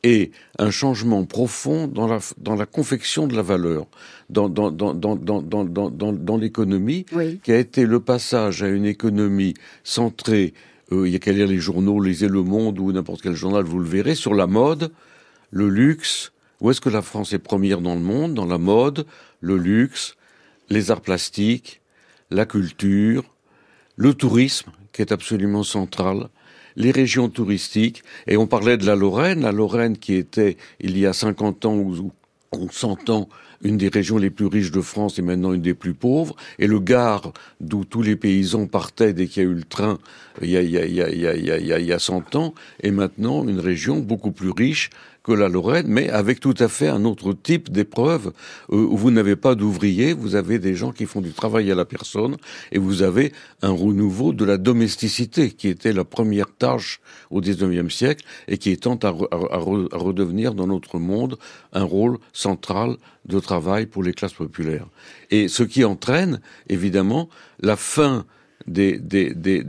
[0.04, 3.88] et un changement profond dans la, dans la confection de la valeur,
[4.30, 7.06] dans, dans, dans, dans, dans, dans, dans l'économie,
[7.44, 9.54] qui a été le passage à une économie
[9.84, 10.54] centrée
[10.92, 13.80] il y a qu'à lire les journaux, lisez Le Monde ou n'importe quel journal, vous
[13.80, 14.92] le verrez, sur la mode,
[15.52, 16.32] le luxe.
[16.62, 19.06] Où est-ce que la France est première dans le monde Dans la mode,
[19.40, 20.16] le luxe,
[20.70, 21.82] les arts plastiques,
[22.32, 23.24] la culture,
[23.96, 26.30] le tourisme, qui est absolument central,
[26.76, 31.06] les régions touristiques, et on parlait de la Lorraine, la Lorraine qui était, il y
[31.06, 32.12] a 50 ans ou
[32.72, 33.30] 100 ans,
[33.62, 36.68] une des régions les plus riches de France et maintenant une des plus pauvres, et
[36.68, 40.00] le Gard, d'où tous les paysans partaient dès qu'il y a eu le train
[40.42, 44.52] il y a, il il y a 100 ans, est maintenant une région beaucoup plus
[44.52, 44.90] riche
[45.34, 48.32] la Lorraine, mais avec tout à fait un autre type d'épreuve,
[48.72, 51.76] euh, où vous n'avez pas d'ouvriers, vous avez des gens qui font du travail à
[51.76, 52.38] la personne,
[52.72, 57.94] et vous avez un renouveau de la domesticité, qui était la première tâche au XIXe
[57.94, 61.38] siècle, et qui est tente à, re- à re- à redevenir dans notre monde
[61.74, 64.88] un rôle central de travail pour les classes populaires.
[65.32, 67.30] Et ce qui entraîne, évidemment,
[67.62, 68.26] la fin
[68.68, 69.62] des, des, des,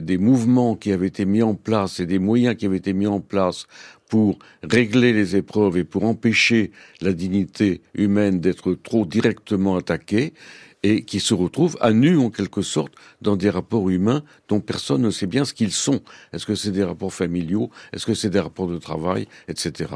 [0.00, 3.06] des mouvements qui avaient été mis en place et des moyens qui avaient été mis
[3.06, 3.66] en place
[4.08, 10.32] pour régler les épreuves et pour empêcher la dignité humaine d'être trop directement attaquée
[10.82, 15.02] et qui se retrouvent à nu en quelque sorte dans des rapports humains dont personne
[15.02, 16.00] ne sait bien ce qu'ils sont.
[16.32, 17.70] Est-ce que c'est des rapports familiaux?
[17.92, 19.26] Est-ce que c'est des rapports de travail?
[19.48, 19.90] Etc.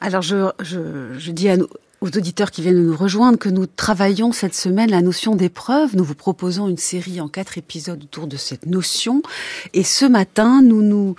[0.00, 1.68] Alors je, je, je dis à nous,
[2.02, 5.94] aux auditeurs qui viennent de nous rejoindre que nous travaillons cette semaine la notion d'épreuve.
[5.96, 9.22] Nous vous proposons une série en quatre épisodes autour de cette notion.
[9.72, 11.14] Et ce matin, nous nous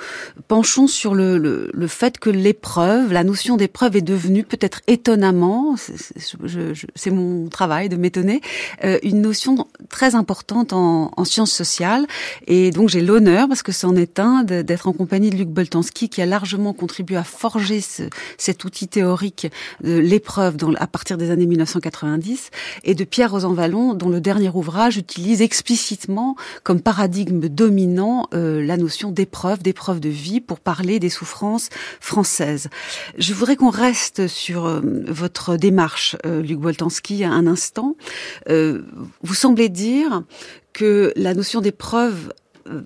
[0.50, 5.76] penchons sur le, le, le fait que l'épreuve, la notion d'épreuve est devenue peut-être étonnamment,
[5.78, 8.42] c'est- mon travail de m'étonner,
[8.84, 12.06] euh, une notion très importante en, en sciences sociales.
[12.48, 16.10] Et donc j'ai l'honneur, parce que c'en est un, d'être en compagnie de Luc Boltanski,
[16.10, 18.04] qui a largement contribué à forger ce-
[18.38, 19.48] cet outil théorique
[19.82, 22.50] de l'épreuve à partir des années 1990,
[22.84, 28.78] et de Pierre Rosanvallon, dont le dernier ouvrage utilise explicitement comme paradigme dominant euh, la
[28.78, 32.70] notion d'épreuve, d'épreuve de vie, pour parler des souffrances françaises.
[33.18, 37.96] Je voudrais qu'on reste sur euh, votre démarche, euh, Luc Boltanski, un instant.
[38.50, 38.84] Euh,
[39.22, 40.24] vous semblez dire
[40.74, 42.34] que la notion d'épreuve
[42.68, 42.82] euh,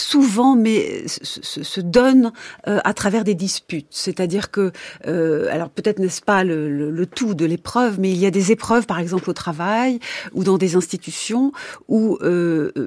[0.00, 2.32] souvent mais se, se donne
[2.64, 3.86] à travers des disputes.
[3.90, 4.72] C'est-à-dire que,
[5.04, 8.52] alors peut-être n'est-ce pas le, le, le tout de l'épreuve, mais il y a des
[8.52, 9.98] épreuves, par exemple au travail
[10.32, 11.52] ou dans des institutions,
[11.88, 12.18] où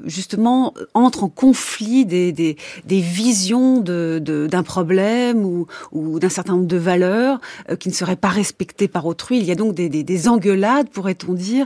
[0.06, 6.54] justement entrent en conflit des, des, des visions d'un de, problème ou, ou d'un certain
[6.54, 7.39] nombre de valeurs
[7.80, 9.39] qui ne seraient pas respectées par autrui.
[9.39, 11.65] Il y a donc des, des, des engueulades, pourrait-on dire,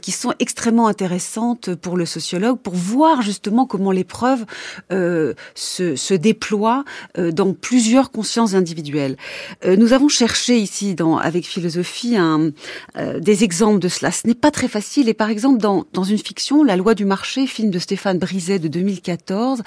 [0.00, 4.44] qui sont extrêmement intéressantes pour le sociologue, pour voir justement comment l'épreuve
[4.92, 6.84] euh, se, se, déploie
[7.18, 9.16] euh, dans plusieurs consciences individuelles.
[9.64, 12.50] Euh, nous avons cherché ici, dans, avec philosophie, un,
[12.96, 14.10] euh, des exemples de cela.
[14.10, 15.08] Ce n'est pas très facile.
[15.08, 18.58] Et par exemple, dans, dans une fiction, La loi du marché, film de Stéphane Brizet
[18.58, 19.62] de 2014,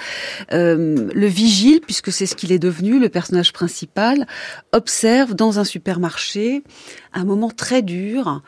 [0.54, 4.28] euh, le vigile, puisque c'est ce qu'il est devenu, le personnage principal,
[4.72, 6.64] observe dans un supermarché
[7.14, 8.42] un moment très dur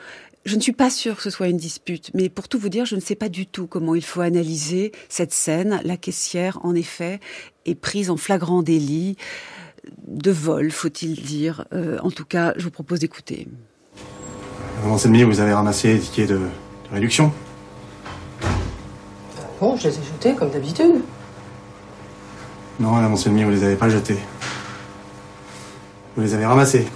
[0.50, 2.86] je ne suis pas sûre que ce soit une dispute, mais pour tout vous dire,
[2.86, 5.80] je ne sais pas du tout comment il faut analyser cette scène.
[5.84, 7.20] La caissière, en effet,
[7.66, 9.16] est prise en flagrant délit
[10.08, 11.66] de vol, faut-il dire.
[11.72, 13.48] Euh, en tout cas, je vous propose d'écouter.
[14.78, 17.32] Madame Anselmi, vous avez ramassé les tickets de, de réduction
[19.60, 20.96] Bon, je les ai jetés comme d'habitude.
[22.80, 24.18] Non, Madame Anselmi, vous les avez pas jetés.
[26.16, 26.88] Vous les avez ramassés.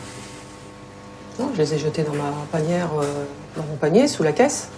[1.39, 4.69] Non, je les ai jetés dans ma panière, euh, dans mon panier, sous la caisse.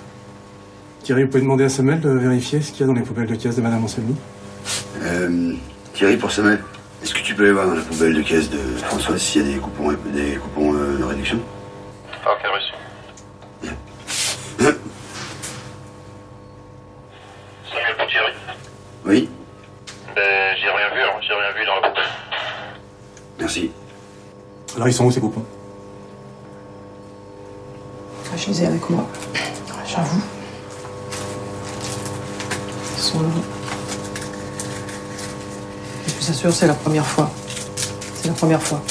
[1.03, 3.27] Thierry, vous pouvez demander à Samuel de vérifier ce qu'il y a dans les poubelles
[3.27, 4.15] de caisse de Madame Anselmi
[5.03, 5.53] euh,
[5.93, 6.59] Thierry, pour Samuel,
[7.03, 9.49] est-ce que tu peux aller voir dans la poubelle de caisse de Françoise s'il y
[9.49, 11.39] a des coupons, des coupons euh, de réduction?
[12.25, 12.73] Ok, reçu.
[17.71, 18.33] Samuel pour Thierry?
[19.05, 19.29] Oui,
[20.15, 21.19] Ben, j'ai rien vu, hein.
[21.21, 22.03] j'ai rien vu dans la poubelle.
[23.39, 23.71] merci.
[24.75, 25.45] Alors, ils sont où ces coupons?
[28.45, 29.07] Je les ai avec moi.
[29.87, 30.21] J'avoue.
[32.95, 33.29] Ils sont là.
[36.07, 37.31] Je vous assure, c'est la première fois.
[38.13, 38.83] C'est la première fois.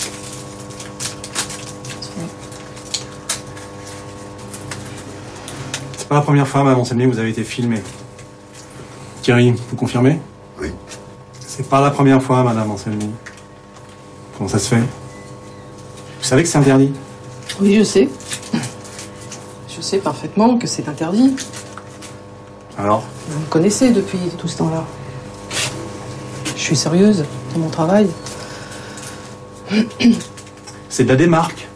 [5.97, 7.81] C'est pas la première fois, Madame Anselmi, que vous avez été filmé.
[9.23, 10.21] Thierry, vous confirmez?
[10.61, 10.73] Oui.
[11.47, 13.09] C'est pas la première fois, Madame Anselmi.
[14.37, 14.81] Comment ça se fait?
[14.81, 14.85] Vous
[16.23, 16.93] savez que c'est interdit?
[17.61, 18.09] Oui, je sais.
[19.85, 21.37] Je sais parfaitement que c'est interdit.
[22.79, 24.83] Alors Vous me connaissez depuis tout ce temps-là.
[26.57, 28.09] Je suis sérieuse dans mon travail.
[30.89, 31.69] C'est de la démarque.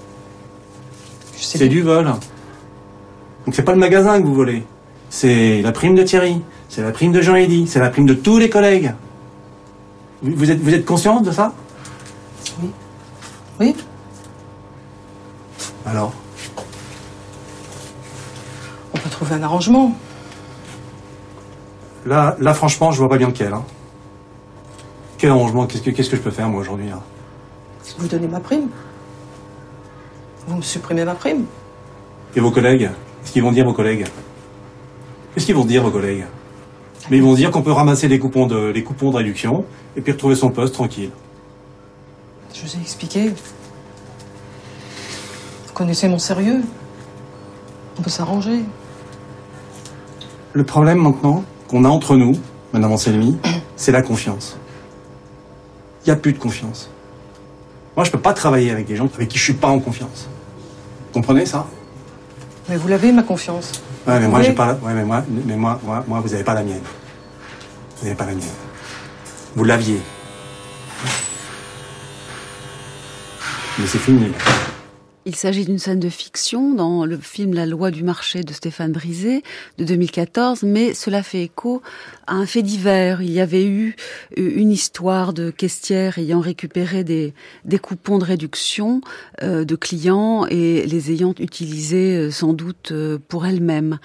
[1.37, 2.07] C'est du vol.
[3.45, 4.65] Donc c'est pas le magasin que vous volez.
[5.11, 6.41] C'est la prime de Thierry.
[6.71, 7.67] C'est la prime de Jean-Édy.
[7.67, 8.95] C'est la prime de tous les collègues.
[10.23, 11.53] Vous êtes, vous êtes consciente de ça?
[12.63, 12.71] Oui.
[13.61, 13.77] Oui.
[15.85, 16.15] Alors?
[19.19, 19.93] Trouver un arrangement.
[22.07, 23.53] Là, là, franchement, je vois pas bien lequel.
[23.53, 23.65] Hein.
[25.19, 27.01] Quel arrangement Qu'est-ce que, je peux faire, moi, aujourd'hui là
[27.99, 28.69] Vous donnez ma prime.
[30.47, 31.47] Vous me supprimez ma prime.
[32.37, 32.91] Et vos collègues?
[33.21, 34.07] Qu'est-ce qu'ils vont dire, vos collègues?
[35.35, 36.25] Qu'est-ce qu'ils vont dire, vos collègues?
[37.11, 39.65] Mais ils vont dire qu'on peut ramasser les coupons, de, les coupons de réduction
[39.97, 41.11] et puis retrouver son poste tranquille.
[42.55, 43.31] Je vous ai expliqué.
[45.67, 46.63] Vous connaissez mon sérieux.
[47.99, 48.63] On peut s'arranger.
[50.53, 52.37] Le problème maintenant qu'on a entre nous,
[52.73, 53.39] Madame Anselmi,
[53.77, 54.57] c'est la confiance.
[56.05, 56.91] Il n'y a plus de confiance.
[57.97, 60.29] Moi, je peux pas travailler avec des gens avec qui je suis pas en confiance.
[61.09, 61.67] Vous comprenez ça?
[62.69, 63.73] Mais vous l'avez, ma confiance.
[64.07, 64.67] Ouais, mais moi, j'ai pas.
[64.67, 66.81] la- Ouais, mais moi, mais moi, moi, moi, vous avez pas la mienne.
[67.99, 68.45] Vous n'avez pas la mienne.
[69.57, 70.01] Vous l'aviez.
[73.79, 74.33] Mais c'est fini.
[75.29, 78.93] Il s'agit d'une scène de fiction dans le film La loi du marché de Stéphane
[78.93, 79.43] Brisé
[79.77, 81.83] de 2014, mais cela fait écho
[82.27, 83.21] à un fait divers.
[83.21, 83.95] Il y avait eu
[84.39, 87.35] une histoire de caissière ayant récupéré des,
[87.79, 89.03] coupons de réduction
[89.43, 93.99] euh, de clients et les ayant utilisés euh, sans doute euh, pour elle-même.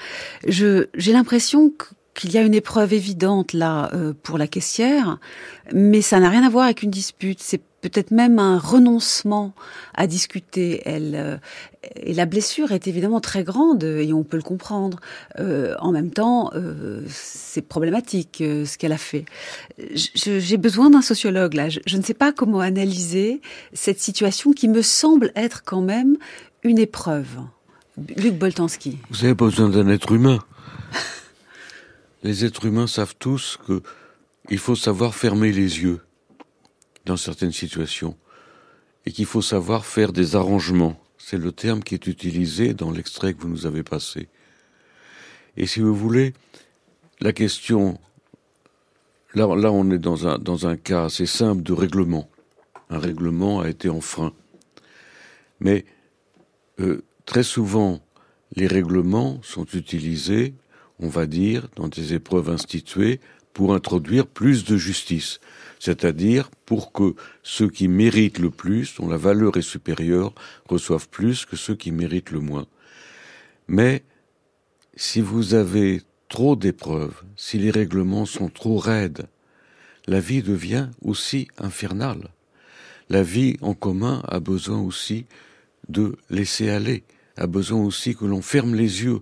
[0.46, 5.19] J'ai l'impression que qu'il y a une épreuve évidente là euh, pour la caissière,
[5.73, 7.39] mais ça n'a rien à voir avec une dispute.
[7.41, 9.54] C'est peut-être même un renoncement
[9.93, 10.82] à discuter.
[10.86, 11.38] Elle euh,
[11.95, 14.99] et la blessure est évidemment très grande et on peut le comprendre.
[15.39, 19.26] Euh, en même temps, euh, c'est problématique euh, ce qu'elle a fait.
[19.93, 21.69] J'ai besoin d'un sociologue là.
[21.69, 23.41] Je, je ne sais pas comment analyser
[23.73, 26.17] cette situation qui me semble être quand même
[26.63, 27.28] une épreuve.
[28.17, 28.97] Luc Boltanski.
[29.12, 30.39] Vous n'avez pas besoin d'un être humain.
[32.24, 33.82] Les êtres humains savent tous que
[34.50, 36.02] il faut savoir fermer les yeux
[37.06, 38.18] dans certaines situations
[39.06, 41.00] et qu'il faut savoir faire des arrangements.
[41.18, 44.30] C'est le terme qui est utilisé dans l'extrait que vous nous avez passé.
[45.58, 46.34] Et si vous voulez,
[47.19, 48.00] la question,
[49.34, 52.30] là, on est dans un, dans un cas assez simple de règlement.
[52.90, 54.34] Un règlement a été enfreint.
[55.60, 55.86] Mais
[56.80, 58.02] euh, très souvent,
[58.56, 60.54] les règlements sont utilisés,
[61.04, 63.19] on va dire, dans des épreuves instituées
[63.54, 65.39] pour introduire plus de justice,
[65.79, 70.33] c'est-à-dire pour que ceux qui méritent le plus, dont la valeur est supérieure,
[70.67, 72.65] reçoivent plus que ceux qui méritent le moins.
[73.67, 74.04] Mais
[74.95, 79.27] si vous avez trop d'épreuves, si les règlements sont trop raides,
[80.08, 82.29] la vie devient aussi infernale.
[83.10, 85.25] La vie en commun a besoin aussi
[85.89, 87.04] de laisser aller,
[87.35, 89.19] a besoin aussi que l'on ferme les yeux,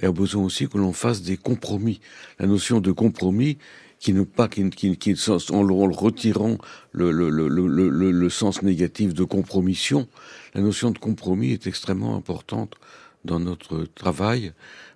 [0.00, 2.00] et a besoin aussi que l'on fasse des compromis.
[2.38, 3.58] La notion de compromis,
[3.98, 5.14] qui ne pas, qui, qui, qui
[5.50, 6.58] en, le, retirant
[6.92, 10.08] le, le, le, le, sens négatif de compromission,
[10.54, 12.74] la notion de compromis est extrêmement importante
[13.24, 14.52] dans notre travail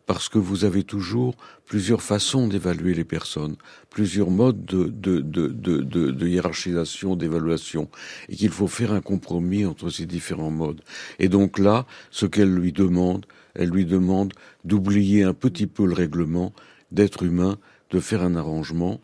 [0.08, 1.36] parce que vous avez toujours
[1.66, 3.56] plusieurs façons d'évaluer les personnes,
[3.90, 7.90] plusieurs modes de, de, de, de, de, de hiérarchisation, d'évaluation,
[8.30, 10.80] et qu'il faut faire un compromis entre ces différents modes.
[11.18, 13.26] Et donc là, ce qu'elle lui demande,
[13.58, 14.32] elle lui demande
[14.64, 16.52] d'oublier un petit peu le règlement,
[16.92, 17.58] d'être humain,
[17.90, 19.00] de faire un arrangement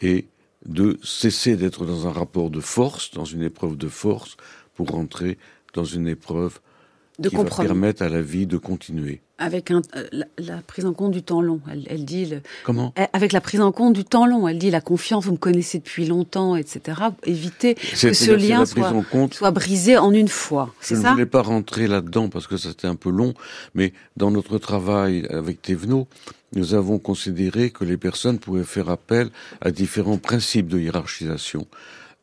[0.00, 0.28] et
[0.64, 4.36] de cesser d'être dans un rapport de force, dans une épreuve de force,
[4.74, 5.38] pour rentrer
[5.74, 6.60] dans une épreuve
[7.18, 7.68] de qui compromis.
[7.68, 9.20] va permettre à la vie de continuer.
[9.38, 12.24] Avec un, euh, la, la, prise en compte du temps long, elle, elle dit.
[12.24, 12.94] Le, Comment?
[13.12, 15.78] Avec la prise en compte du temps long, elle dit la confiance, vous me connaissez
[15.78, 17.00] depuis longtemps, etc.
[17.24, 20.72] Éviter que ce lien soit, compte, soit, brisé en une fois.
[20.80, 21.12] Je ne ça?
[21.12, 23.34] voulais pas rentrer là-dedans parce que c'était un peu long,
[23.74, 26.08] mais dans notre travail avec Thévenot,
[26.54, 29.28] nous avons considéré que les personnes pouvaient faire appel
[29.60, 31.66] à différents principes de hiérarchisation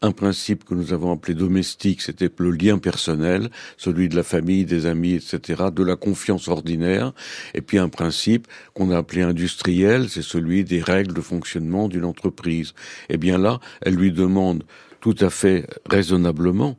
[0.03, 4.65] un principe que nous avons appelé domestique, c'était le lien personnel, celui de la famille,
[4.65, 7.13] des amis, etc., de la confiance ordinaire,
[7.53, 12.03] et puis un principe qu'on a appelé industriel, c'est celui des règles de fonctionnement d'une
[12.03, 12.73] entreprise.
[13.07, 14.65] Eh bien là, elle lui demande
[14.99, 16.77] tout à fait raisonnablement,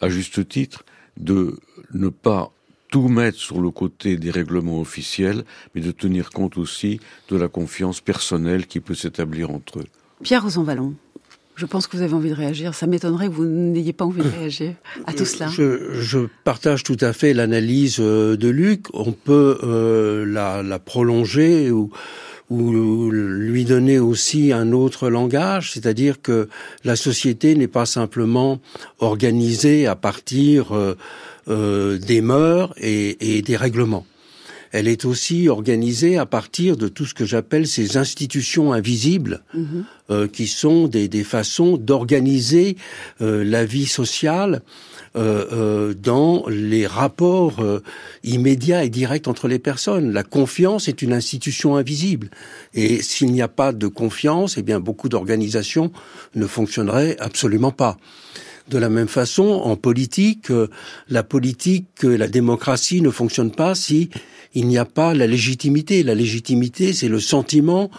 [0.00, 0.84] à juste titre,
[1.16, 1.58] de
[1.94, 2.50] ne pas
[2.90, 5.44] tout mettre sur le côté des règlements officiels,
[5.74, 9.86] mais de tenir compte aussi de la confiance personnelle qui peut s'établir entre eux.
[10.22, 10.94] Pierre Rosanvallon.
[11.56, 12.74] Je pense que vous avez envie de réagir.
[12.74, 14.74] Ça m'étonnerait que vous n'ayez pas envie de réagir
[15.06, 15.48] à tout cela.
[15.48, 18.86] Je, je partage tout à fait l'analyse de Luc.
[18.92, 21.90] On peut euh, la, la, prolonger ou,
[22.50, 26.48] ou lui donner aussi un autre langage, c'est-à-dire que
[26.84, 28.60] la société n'est pas simplement
[28.98, 30.94] organisée à partir euh,
[31.48, 34.06] euh, des mœurs et, et des règlements
[34.72, 39.64] elle est aussi organisée à partir de tout ce que j'appelle ces institutions invisibles, mmh.
[40.10, 42.76] euh, qui sont des, des façons d'organiser
[43.20, 44.62] euh, la vie sociale
[45.16, 47.64] euh, dans les rapports
[48.22, 50.12] immédiats et directs entre les personnes.
[50.12, 52.30] La confiance est une institution invisible,
[52.74, 55.90] et s'il n'y a pas de confiance, eh bien beaucoup d'organisations
[56.34, 57.96] ne fonctionneraient absolument pas.
[58.68, 60.48] De la même façon, en politique,
[61.08, 64.10] la politique, la démocratie ne fonctionne pas si
[64.54, 66.02] il n'y a pas la légitimité.
[66.02, 67.90] La légitimité, c'est le sentiment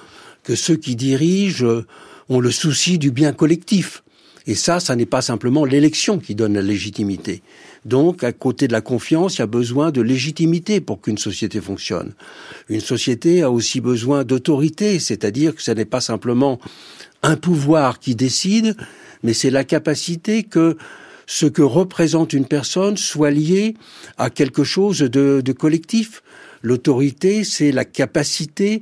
[0.44, 1.84] que ceux qui dirigent
[2.30, 4.04] ont le souci du bien collectif.
[4.46, 7.44] Et ça, ça n'est pas simplement l'élection qui donne la légitimité.
[7.86, 11.62] Donc, à côté de la confiance, il y a besoin de légitimité pour qu'une société
[11.62, 12.14] fonctionne.
[12.70, 16.60] Une société a aussi besoin d'autorité, c'est-à-dire que ce n'est pas simplement
[17.24, 18.76] un pouvoir qui décide,
[19.24, 20.78] mais c'est la capacité que
[21.28, 23.76] ce que représente une personne soit lié
[24.18, 26.24] à quelque chose de, de collectif.
[26.64, 28.82] L'autorité, c'est la capacité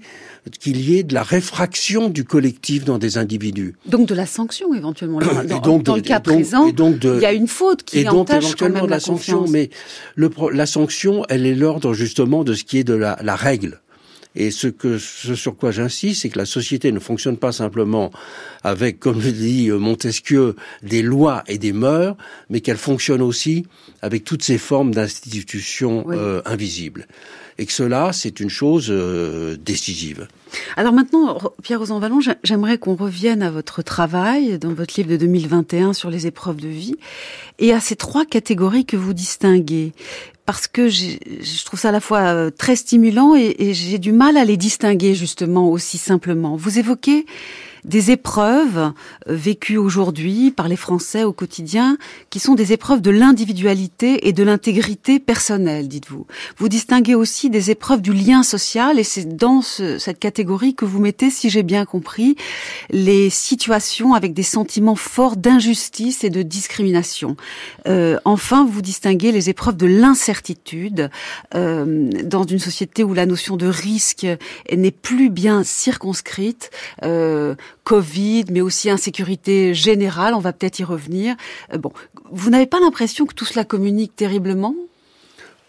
[0.59, 3.75] qu'il y ait de la réfraction du collectif dans des individus.
[3.85, 5.19] Donc de la sanction éventuellement.
[5.19, 7.83] Dans, donc dans de, le cas donc, présent, donc de, il y a une faute
[7.83, 9.51] qui et donc entache éventuellement quand même la, la sanction, confiance.
[9.51, 9.69] mais
[10.15, 13.81] le, la sanction, elle est l'ordre justement de ce qui est de la, la règle.
[14.35, 18.11] Et ce, que, ce sur quoi j'insiste, c'est que la société ne fonctionne pas simplement
[18.63, 22.17] avec, comme le dit Montesquieu, des lois et des mœurs,
[22.49, 23.65] mais qu'elle fonctionne aussi
[24.01, 26.15] avec toutes ces formes d'institutions Oui.
[26.17, 27.07] euh, invisibles.
[27.57, 30.27] Et que cela, c'est une chose euh, décisive.
[30.75, 35.93] Alors maintenant, Pierre Rosanvallon, j'aimerais qu'on revienne à votre travail dans votre livre de 2021
[35.93, 36.95] sur les épreuves de vie
[37.59, 39.93] et à ces trois catégories que vous distinguez.
[40.45, 44.11] Parce que je trouve ça à la fois euh, très stimulant et, et j'ai du
[44.11, 46.55] mal à les distinguer justement aussi simplement.
[46.55, 47.25] Vous évoquez
[47.85, 51.97] des épreuves euh, vécues aujourd'hui par les Français au quotidien,
[52.29, 56.25] qui sont des épreuves de l'individualité et de l'intégrité personnelle, dites-vous.
[56.57, 60.85] Vous distinguez aussi des épreuves du lien social, et c'est dans ce, cette catégorie que
[60.85, 62.35] vous mettez, si j'ai bien compris,
[62.89, 67.37] les situations avec des sentiments forts d'injustice et de discrimination.
[67.87, 71.09] Euh, enfin, vous distinguez les épreuves de l'incertitude
[71.53, 74.27] euh, dans une société où la notion de risque
[74.71, 76.71] n'est plus bien circonscrite.
[77.03, 77.55] Euh,
[77.85, 80.33] Covid, mais aussi insécurité générale.
[80.33, 81.35] On va peut-être y revenir.
[81.73, 81.91] Euh, bon,
[82.31, 84.75] vous n'avez pas l'impression que tout cela communique terriblement?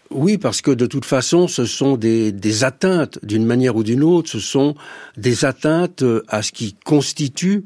[0.09, 4.03] Oui, parce que de toute façon, ce sont des, des atteintes, d'une manière ou d'une
[4.03, 4.75] autre, ce sont
[5.17, 7.65] des atteintes euh, à ce qui constitue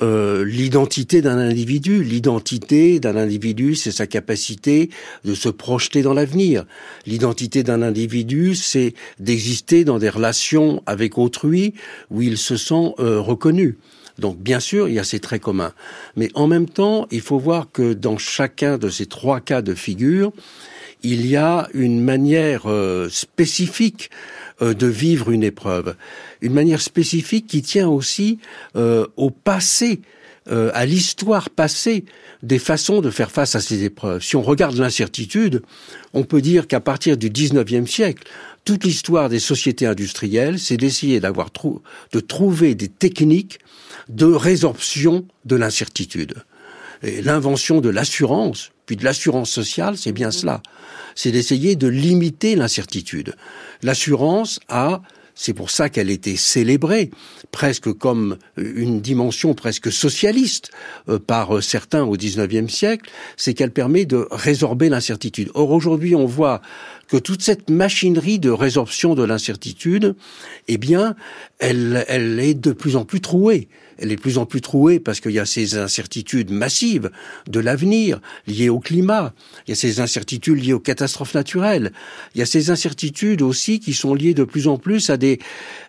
[0.00, 2.02] euh, l'identité d'un individu.
[2.02, 4.90] L'identité d'un individu, c'est sa capacité
[5.24, 6.64] de se projeter dans l'avenir.
[7.06, 11.74] L'identité d'un individu, c'est d'exister dans des relations avec autrui
[12.10, 13.76] où il se sent euh, reconnu.
[14.18, 15.72] Donc bien sûr, il y a ces traits communs.
[16.16, 19.74] Mais en même temps, il faut voir que dans chacun de ces trois cas de
[19.74, 20.32] figure,
[21.02, 24.10] il y a une manière euh, spécifique
[24.60, 25.94] euh, de vivre une épreuve,
[26.40, 28.38] une manière spécifique qui tient aussi
[28.76, 30.00] euh, au passé,
[30.48, 32.04] à l'histoire passée
[32.42, 34.24] des façons de faire face à ces épreuves.
[34.24, 35.62] Si on regarde l'incertitude,
[36.14, 38.24] on peut dire qu'à partir du 19e siècle,
[38.64, 41.50] toute l'histoire des sociétés industrielles, c'est d'essayer d'avoir
[42.12, 43.60] de trouver des techniques
[44.08, 46.34] de résorption de l'incertitude.
[47.02, 50.62] L'invention de l'assurance, puis de l'assurance sociale, c'est bien cela
[51.14, 53.34] c'est d'essayer de limiter l'incertitude.
[53.82, 55.02] L'assurance a
[55.34, 57.10] c'est pour ça qu'elle était célébrée,
[57.52, 60.70] presque comme une dimension presque socialiste
[61.08, 65.50] euh, par certains au XIXe siècle, c'est qu'elle permet de résorber l'incertitude.
[65.54, 66.60] Or aujourd'hui, on voit
[67.08, 70.16] que toute cette machinerie de résorption de l'incertitude,
[70.68, 71.16] eh bien,
[71.60, 73.68] elle, elle est de plus en plus trouée
[74.02, 77.10] elle est de plus en plus trouée parce qu'il y a ces incertitudes massives
[77.48, 79.32] de l'avenir liées au climat,
[79.66, 81.92] il y a ces incertitudes liées aux catastrophes naturelles,
[82.34, 85.38] il y a ces incertitudes aussi qui sont liées de plus en plus à des,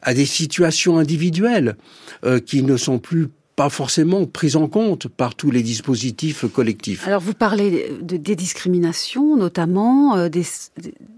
[0.03, 1.75] à des situations individuelles
[2.23, 7.07] euh, qui ne sont plus pas forcément prise en compte par tous les dispositifs collectifs.
[7.07, 10.43] Alors vous parlez de, des discriminations, notamment euh, des,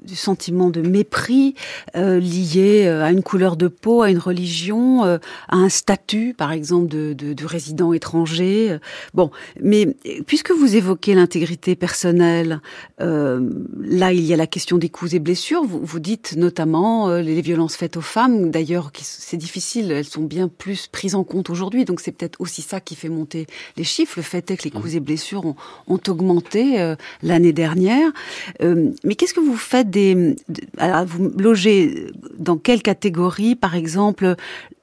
[0.04, 1.56] du sentiment de mépris
[1.96, 5.20] euh, lié euh, à une couleur de peau, à une religion, à
[5.50, 8.78] un statut, par exemple, de, de, de résident étranger.
[9.14, 9.32] Bon,
[9.62, 12.60] mais puisque vous évoquez l'intégrité personnelle,
[13.00, 15.64] là il y a la question des coups et blessures.
[15.64, 18.52] Vous, dites notamment les violences faites aux femmes.
[18.52, 22.80] D'ailleurs, c'est difficile, elles sont bien plus prises en compte aujourd'hui, donc c'est aussi ça
[22.80, 23.48] qui fait monter
[23.78, 24.14] les chiffres.
[24.18, 25.56] Le fait est que les coups et blessures ont,
[26.08, 28.12] augmenté euh, l'année dernière.
[28.62, 30.36] Euh, mais qu'est-ce que vous faites des...
[30.78, 32.08] Alors, vous logez
[32.38, 34.36] dans quelle catégorie, par exemple,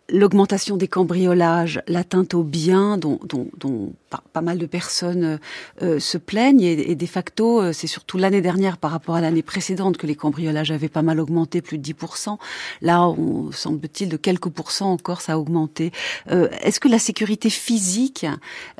[0.09, 3.93] l'augmentation des cambriolages, l'atteinte aux biens dont, dont, dont
[4.33, 5.39] pas, mal de personnes
[5.81, 9.43] euh, se plaignent et, de facto, euh, c'est surtout l'année dernière par rapport à l'année
[9.43, 12.37] précédente que les cambriolages avaient pas mal augmenté, plus de 10%.
[12.83, 15.93] Là, on semble-t-il de quelques pourcents encore, ça a augmenté.
[16.31, 18.27] Euh, Est-ce que la sécurité physique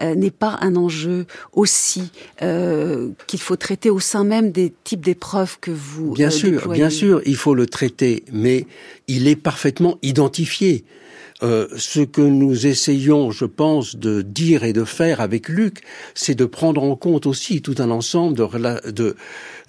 [0.03, 5.59] euh, n'est pas un enjeu aussi qu'il faut traiter au sein même des types d'épreuves
[5.61, 8.67] que vous Bien sûr, bien sûr, il faut le traiter, mais
[9.09, 10.85] il est parfaitement identifié.
[11.43, 15.83] Euh, ce que nous essayons, je pense, de dire et de faire avec Luc,
[16.15, 19.17] c'est de prendre en compte aussi tout un ensemble de, de,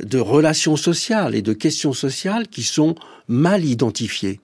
[0.03, 2.95] de relations sociales et de questions sociales qui sont
[3.27, 4.39] mal identifiées.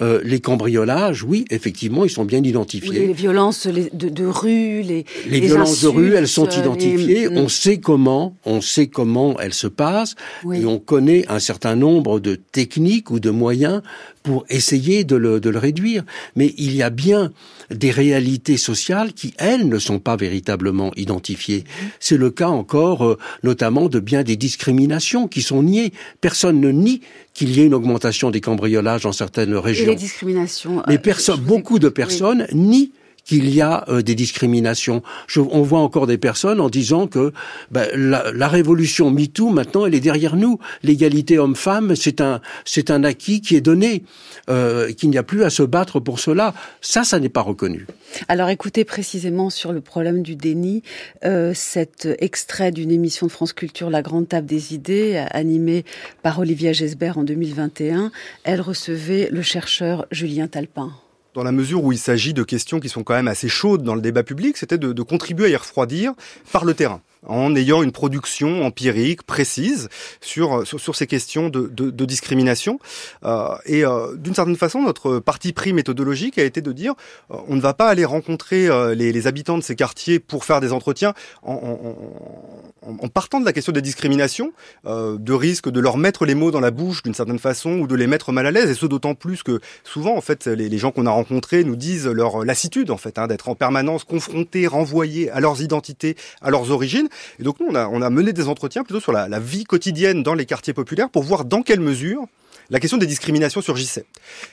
[0.00, 3.06] Euh, les cambriolages, oui, effectivement, ils sont bien identifiés.
[3.06, 7.28] les violences de, rue, les, les, violences de rue, elles sont identifiées.
[7.28, 10.16] On sait comment, on sait comment elles se passent,
[10.52, 13.82] et on connaît un certain nombre de techniques ou de moyens
[14.24, 16.02] pour essayer de le, de le réduire.
[16.34, 17.30] Mais il y a bien
[17.70, 21.64] des réalités sociales qui, elles, ne sont pas véritablement identifiées.
[22.00, 25.92] C'est le cas encore, euh, notamment, de bien des discriminations qui sont niées.
[26.22, 27.02] Personne ne nie
[27.34, 29.84] qu'il y ait une augmentation des cambriolages dans certaines régions.
[29.84, 30.82] Et les discriminations.
[30.88, 32.90] Mais euh, personne, beaucoup de personnes nient
[33.24, 35.02] qu'il y a euh, des discriminations.
[35.26, 37.32] Je, on voit encore des personnes en disant que
[37.70, 40.58] ben, la, la, révolution MeToo, maintenant, elle est derrière nous.
[40.82, 44.04] L'égalité homme-femme, c'est un, c'est un acquis qui est donné,
[44.48, 46.54] euh, qu'il n'y a plus à se battre pour cela.
[46.80, 47.86] Ça, ça n'est pas reconnu.
[48.28, 50.82] Alors écoutez précisément sur le problème du déni,
[51.24, 55.84] euh, cet extrait d'une émission de France Culture, La Grande Table des Idées, animée
[56.22, 58.12] par Olivia Gesbert en 2021.
[58.44, 60.92] Elle recevait le chercheur Julien Talpin
[61.34, 63.96] dans la mesure où il s'agit de questions qui sont quand même assez chaudes dans
[63.96, 66.12] le débat public, c'était de, contribuer à y refroidir
[66.52, 69.88] par le terrain en ayant une production empirique précise
[70.20, 72.78] sur sur, ces questions de, de, discrimination.
[73.24, 76.94] Euh, et euh, d'une certaine façon, notre parti pris méthodologique a été de dire
[77.30, 80.60] euh, on ne va pas aller rencontrer euh, les, habitants de ces quartiers pour faire
[80.60, 84.52] des entretiens en, en, en, en partant de la question des discriminations,
[84.86, 87.86] euh, de risque de leur mettre les mots dans la bouche d'une certaine façon ou
[87.86, 88.70] de les mettre mal à l'aise.
[88.70, 91.76] Et ce d'autant plus que souvent, en fait, les, les, gens qu'on a rencontrés nous
[91.76, 96.50] disent leur lassitude, en fait, hein, d'être en permanence confrontés, renvoyés à leurs identités, à
[96.50, 97.08] leurs origines.
[97.38, 99.64] Et donc nous, on a, on a mené des entretiens plutôt sur la, la vie
[99.64, 102.26] quotidienne dans les quartiers populaires pour voir dans quelle mesure
[102.70, 104.06] la question des discriminations surgissait.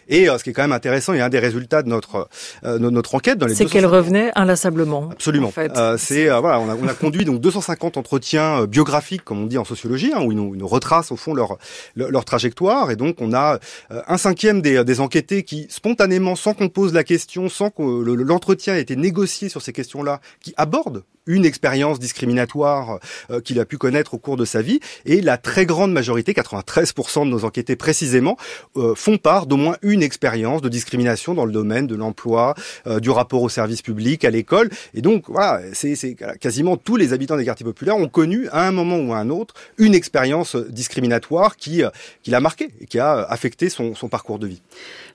[0.08, 2.28] Et ce qui est quand même intéressant, et un des résultats de notre
[2.64, 5.10] notre enquête dans les c'est qu'elle revenait inlassablement.
[5.12, 5.48] Absolument.
[5.48, 5.72] En fait.
[5.98, 9.66] c'est voilà, on a, on a conduit donc 250 entretiens biographiques, comme on dit en
[9.66, 11.58] sociologie, hein, où ils nous, ils nous, retracent au fond leur,
[11.96, 13.60] leur, leur trajectoire, et donc on a
[13.90, 18.76] un cinquième des, des enquêtés qui spontanément, sans qu'on pose la question, sans que l'entretien
[18.76, 23.00] ait été négocié sur ces questions-là, qui abordent une expérience discriminatoire
[23.30, 24.80] euh, qu'il a pu connaître au cours de sa vie.
[25.06, 28.38] Et la très grande majorité, 93% de nos enquêtés précisément,
[28.76, 32.56] euh, font part d'au moins une expérience de discrimination dans le domaine de l'emploi,
[32.88, 34.70] euh, du rapport au service public, à l'école.
[34.94, 38.72] Et donc, voilà, c'est quasiment tous les habitants des quartiers populaires ont connu à un
[38.72, 41.84] moment ou à un autre une expérience discriminatoire qui,
[42.24, 44.62] qui l'a marqué et qui a affecté son, son parcours de vie.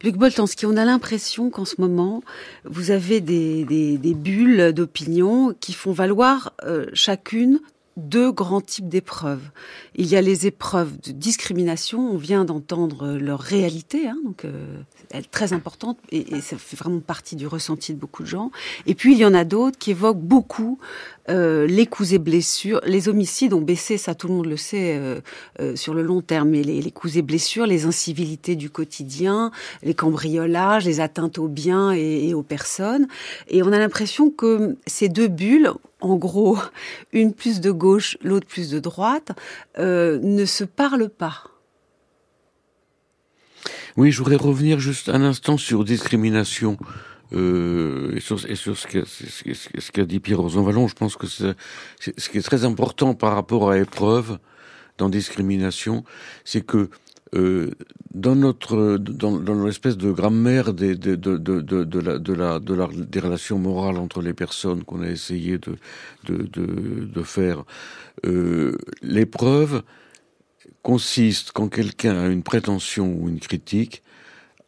[0.03, 2.23] Luc Boltanski, on a l'impression qu'en ce moment,
[2.65, 7.61] vous avez des, des, des bulles d'opinion qui font valoir euh, chacune
[7.97, 9.51] deux grands types d'épreuves.
[9.94, 14.76] Il y a les épreuves de discrimination, on vient d'entendre leur réalité, hein, donc euh,
[15.11, 18.28] elle est très importante et, et, ça fait vraiment partie du ressenti de beaucoup de
[18.28, 18.51] gens.
[18.84, 20.78] Et puis il y en a d'autres qui évoquent beaucoup
[21.29, 24.97] euh, les coups et blessures, les homicides ont baissé, ça tout le monde le sait
[24.97, 25.20] euh,
[25.61, 29.51] euh, sur le long terme, mais les, coups et blessures, les incivilités du quotidien,
[29.83, 33.09] les cambriolages, les atteintes aux biens et, et aux personnes.
[33.49, 36.59] Et on a l'impression que ces deux bulles, en gros,
[37.12, 39.33] une plus de gauche, l'autre plus de droite,
[39.79, 41.45] ne se parlent pas.
[43.97, 46.77] Oui, je voudrais revenir juste un instant sur discrimination.
[47.33, 51.27] Euh, et, sur, et sur, ce qu'a ce qu dit Pierre Rosanvallon, je pense que
[51.27, 51.55] ce
[51.99, 54.39] qui est très important par rapport à épreuve
[54.99, 56.05] dans discrimination,
[56.45, 56.89] c'est que
[57.35, 57.72] euh,
[58.14, 62.59] dans notre dans, dans l'espèce de grammaire des, de, de, de, de, la, de, la,
[62.61, 65.77] de la, des relations morales entre les personnes qu'on a essayé de,
[66.24, 67.64] de, de, de faire,
[68.24, 69.83] euh, l'épreuve
[70.83, 74.05] consiste quand quelqu'un a une prétention ou une critique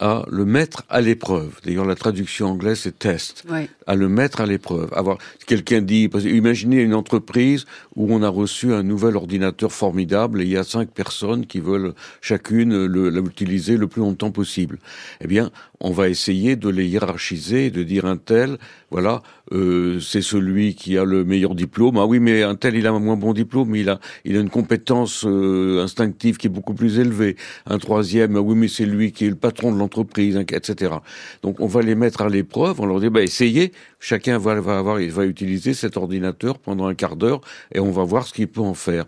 [0.01, 1.61] à le mettre à l'épreuve.
[1.65, 3.45] D'ailleurs, la traduction anglaise, c'est test.
[3.51, 3.69] Oui.
[3.87, 4.93] À le mettre à l'épreuve.
[4.95, 7.65] Avoir quelqu'un dit, imaginez une entreprise
[7.97, 11.61] où on a reçu un nouvel ordinateur formidable et il y a cinq personnes qui
[11.61, 14.79] veulent chacune l'utiliser le, le plus longtemps possible.
[15.21, 18.59] Eh bien, on va essayer de les hiérarchiser, de dire un tel,
[18.91, 19.23] voilà,
[19.53, 21.99] euh, c'est celui qui a le meilleur diplôme.
[21.99, 24.41] Ah oui, mais un tel, il a un moins bon diplôme, il a, il a
[24.41, 27.37] une compétence euh, instinctive qui est beaucoup plus élevée.
[27.67, 30.95] Un troisième, ah oui, mais c'est lui qui est le patron de l'entreprise, etc.
[31.43, 32.81] Donc, on va les mettre à l'épreuve.
[32.81, 33.73] On leur dit, bah, essayez.
[34.01, 37.41] Chacun va, va avoir, il va utiliser cet ordinateur pendant un quart d'heure
[37.75, 39.07] et on va voir ce qu'il peut en faire.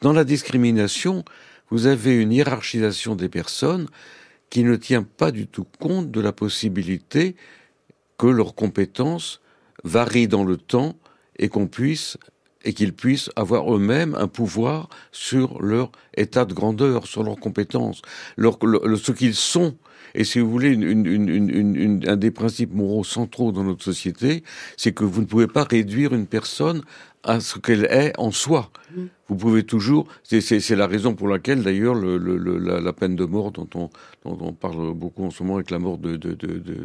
[0.00, 1.24] Dans la discrimination,
[1.70, 3.88] vous avez une hiérarchisation des personnes
[4.50, 7.36] qui ne tient pas du tout compte de la possibilité
[8.16, 9.40] que leurs compétences
[9.84, 10.96] varient dans le temps
[11.36, 12.18] et qu'on puisse
[12.64, 18.02] et qu'ils puissent avoir eux-mêmes un pouvoir sur leur état de grandeur, sur leurs compétences,
[18.36, 19.76] ce qu'ils sont.
[20.14, 24.42] Et si vous voulez, un des principes moraux centraux dans notre société,
[24.76, 26.82] c'est que vous ne pouvez pas réduire une personne
[27.24, 28.70] à ce qu'elle est en soi.
[29.28, 30.06] Vous pouvez toujours.
[30.22, 33.68] C'est la raison pour laquelle, d'ailleurs, le, le, la, peine de mort dont
[34.24, 36.18] on, parle beaucoup en ce moment avec la mort de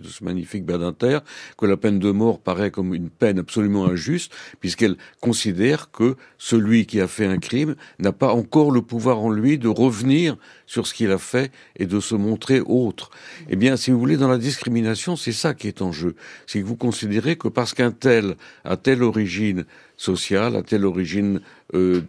[0.04, 1.20] ce magnifique Badinter,
[1.58, 6.86] que la peine de mort paraît comme une peine absolument injuste, puisqu'elle considère que celui
[6.86, 10.36] qui a fait un crime n'a pas encore le pouvoir en lui de revenir
[10.74, 13.12] sur ce qu'il a fait et de se montrer autre.
[13.48, 16.16] Eh bien, si vous voulez, dans la discrimination, c'est ça qui est en jeu.
[16.48, 19.66] C'est que vous considérez que parce qu'un tel a telle origine
[19.98, 21.42] sociale, a telle origine
[21.76, 22.02] euh,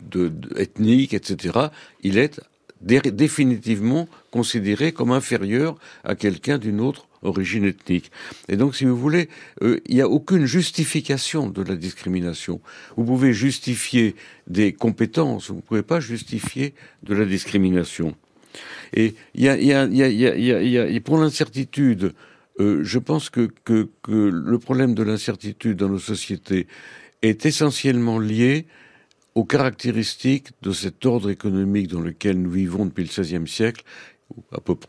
[0.56, 1.58] ethnique, etc.,
[2.02, 2.40] il est
[2.80, 8.10] dé définitivement considéré comme inférieur à quelqu'un d'une autre origine ethnique.
[8.48, 9.28] Et donc, si vous voulez,
[9.62, 12.62] euh, il n'y a aucune justification de la discrimination.
[12.96, 18.16] Vous pouvez justifier des compétences, vous ne pouvez pas justifier de la discrimination.
[18.92, 19.14] Et
[21.05, 22.14] pour l'incertitude,
[22.61, 26.66] euh, je pense que, que, que le problème de l'incertitude dans nos sociétés
[27.22, 28.66] est essentiellement lié
[29.34, 33.84] aux caractéristiques de cet ordre économique dans lequel nous vivons depuis le XVIe siècle.
[34.52, 34.88] À peu près,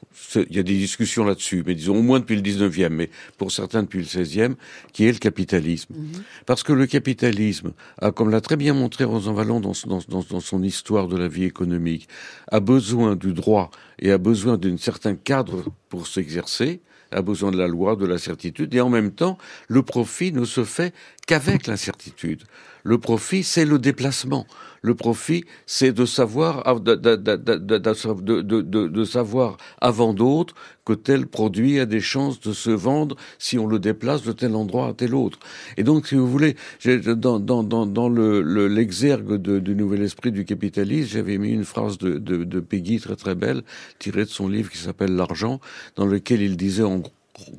[0.49, 3.51] il y a des discussions là-dessus, mais disons au moins depuis le XIXe, mais pour
[3.51, 4.55] certains depuis le XVIe,
[4.93, 5.93] qui est le capitalisme.
[5.93, 6.21] -hmm.
[6.45, 10.39] Parce que le capitalisme, a, comme l'a très bien montré Rosanvallon dans, dans, dans, dans
[10.39, 12.07] son histoire de la vie économique,
[12.51, 13.69] a besoin du droit
[13.99, 16.81] et a besoin d'un certain cadre pour s'exercer,
[17.11, 20.45] a besoin de la loi, de la certitude, et en même temps, le profit ne
[20.45, 20.93] se fait
[21.25, 22.43] qu'avec l'incertitude.
[22.83, 24.45] Le profit, c'est le déplacement.
[24.83, 30.53] Le profit, c'est de savoir, de, savoir avant d'autres
[30.85, 34.55] que tel produit a des chances de se vendre si on le déplace de tel
[34.55, 35.39] endroit à tel autre.
[35.77, 36.55] Et donc, si vous voulez,
[36.85, 41.97] dans, dans, dans, dans le, l'exergue du nouvel esprit du capitalisme, j'avais mis une phrase
[41.97, 43.63] de, de Peggy très très belle,
[43.97, 45.59] tirée de son livre qui s'appelle L'argent,
[45.95, 47.01] dans lequel il disait en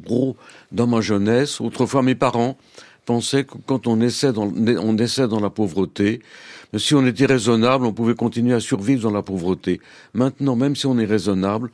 [0.04, 0.36] gros,
[0.70, 2.56] dans ma jeunesse, autrefois mes parents
[3.06, 6.20] pensaient que quand on dans, on essaie dans la pauvreté,
[6.76, 9.80] si on était raisonnable, on pouvait continuer à survivre dans la pauvreté.
[10.12, 11.70] Maintenant, même si on est raisonnable,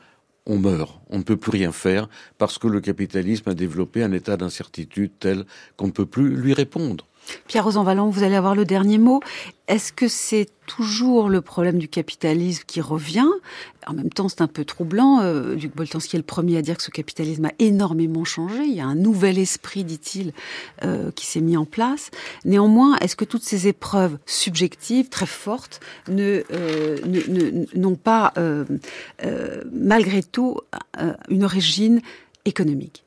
[0.47, 2.09] on meurt, on ne peut plus rien faire
[2.39, 5.45] parce que le capitalisme a développé un état d'incertitude tel
[5.77, 7.07] qu'on ne peut plus lui répondre.
[7.47, 9.21] Pierre Rosanvallon, vous allez avoir le dernier mot.
[9.69, 13.29] Est-ce que c'est toujours le problème du capitalisme qui revient?
[13.87, 15.21] En même temps, c'est un peu troublant.
[15.21, 18.65] Euh, Luc Boltanski est le premier à dire que ce capitalisme a énormément changé.
[18.65, 20.33] Il y a un nouvel esprit, dit-il,
[20.85, 22.11] euh, qui s'est mis en place.
[22.45, 26.99] Néanmoins, est-ce que toutes ces épreuves subjectives, très fortes, euh,
[27.75, 28.65] n'ont pas, euh,
[29.73, 30.59] malgré tout,
[31.29, 32.01] une origine
[32.45, 33.05] économique?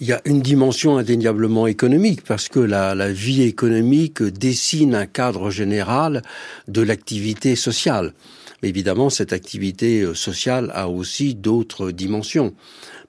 [0.00, 5.50] Il y a une dimension indéniablement économique parce que la, vie économique dessine un cadre
[5.50, 6.22] général
[6.68, 8.14] de l'activité sociale.
[8.62, 12.54] Mais évidemment, cette activité euh, sociale a aussi d'autres dimensions.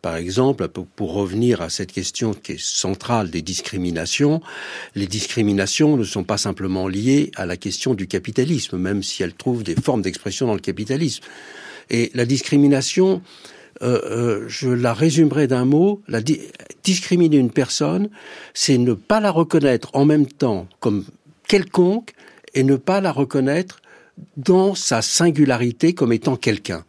[0.02, 4.42] Par exemple, pour revenir à cette question qui est centrale des discriminations,
[4.96, 9.34] les discriminations ne sont pas simplement liées à la question du capitalisme, même si elles
[9.34, 11.24] trouvent des formes d'expression dans le capitalisme.
[11.90, 13.22] Et la discrimination,
[13.82, 16.20] euh, euh, je la résumerai d'un mot, la
[16.84, 18.10] discriminer une personne,
[18.54, 21.06] c'est ne pas la reconnaître en même temps comme
[21.48, 22.14] quelconque
[22.54, 23.82] et ne pas la reconnaître
[24.38, 26.84] dans sa singularité comme étant quelqu'un.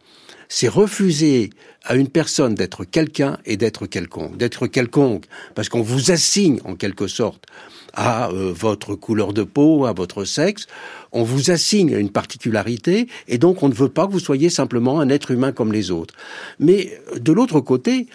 [0.49, 1.51] C'est refuser
[1.83, 4.37] à une personne d'être quelqu'un et d'être quelconque.
[4.37, 5.25] D'être quelconque
[5.55, 7.45] parce qu'on vous assigne en quelque sorte
[7.93, 10.67] à euh, votre couleur de peau, à votre sexe,
[11.11, 14.99] on vous assigne une particularité et donc on ne veut pas que vous soyez simplement
[14.99, 16.13] un être humain comme les autres.
[16.59, 18.07] Mais de l'autre côté,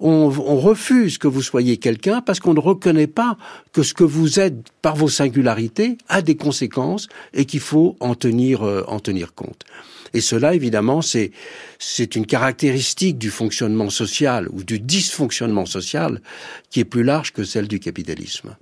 [0.00, 3.36] on, refuse que vous soyez quelqu'un parce qu'on ne reconnaît pas
[3.72, 8.14] que ce que vous êtes par vos singularités a des conséquences et qu'il faut en
[8.14, 9.64] tenir, euh, en tenir compte.
[10.14, 11.32] Et cela, évidemment, c'est,
[11.78, 16.22] c'est une caractéristique du fonctionnement social ou du dysfonctionnement social
[16.70, 18.56] qui est plus large que celle du capitalisme.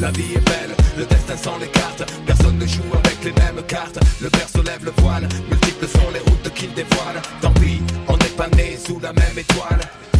[0.00, 2.10] La vie est belle, le destin sans les cartes.
[2.24, 3.98] Personne ne joue avec les mêmes cartes.
[4.22, 7.20] Le père se lève le voile Multiples sont les routes qu'il dévoile.
[7.42, 9.80] Tant pis, on n'est pas né sous la même étoile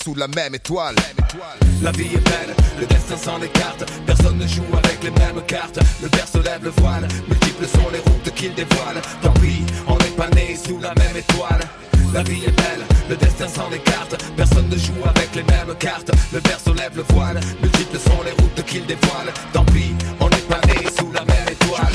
[0.00, 0.94] sous la même étoile.
[1.82, 3.84] La vie est belle, le destin sans les cartes.
[4.06, 5.80] Personne ne joue avec les mêmes cartes.
[6.00, 9.02] Le père se lève le voile, multiples sont les routes qu'il dévoile.
[9.22, 11.60] Tant pis, on n'est pas né sous la même étoile.
[12.14, 14.16] La vie est belle, le destin sans les cartes.
[14.36, 16.12] Personne ne joue avec les mêmes cartes.
[16.32, 19.32] Le père se lève le voile, multiples sont les routes qu'il dévoile.
[19.52, 21.92] Tant pis, on n'est pas né sous la même étoile.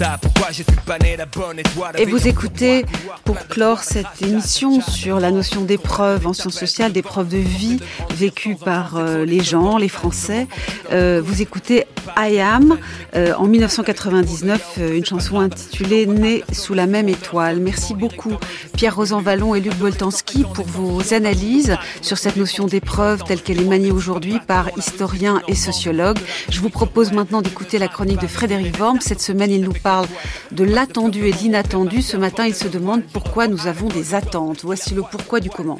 [0.00, 0.39] Comme
[1.96, 2.84] Et vous écoutez,
[3.24, 7.78] pour clore cette émission sur la notion d'épreuve en sciences sociales, d'épreuve de vie
[8.14, 10.48] vécue par euh, les gens, les Français,
[10.92, 11.86] euh, vous écoutez
[12.16, 12.78] I Am,
[13.14, 17.60] euh, en 1999, euh, une chanson intitulée Né sous la même étoile.
[17.60, 18.32] Merci beaucoup
[18.76, 23.68] Pierre-Rosan Vallon et Luc Boltanski pour vos analyses sur cette notion d'épreuve telle qu'elle est
[23.68, 26.18] maniée aujourd'hui par historiens et sociologues.
[26.50, 29.00] Je vous propose maintenant d'écouter la chronique de Frédéric Worm.
[29.00, 30.06] Cette semaine, il nous parle
[30.52, 32.02] de l'attendu et l'inattendu.
[32.02, 34.60] Ce matin, il se demande pourquoi nous avons des attentes.
[34.62, 35.78] Voici le pourquoi du comment.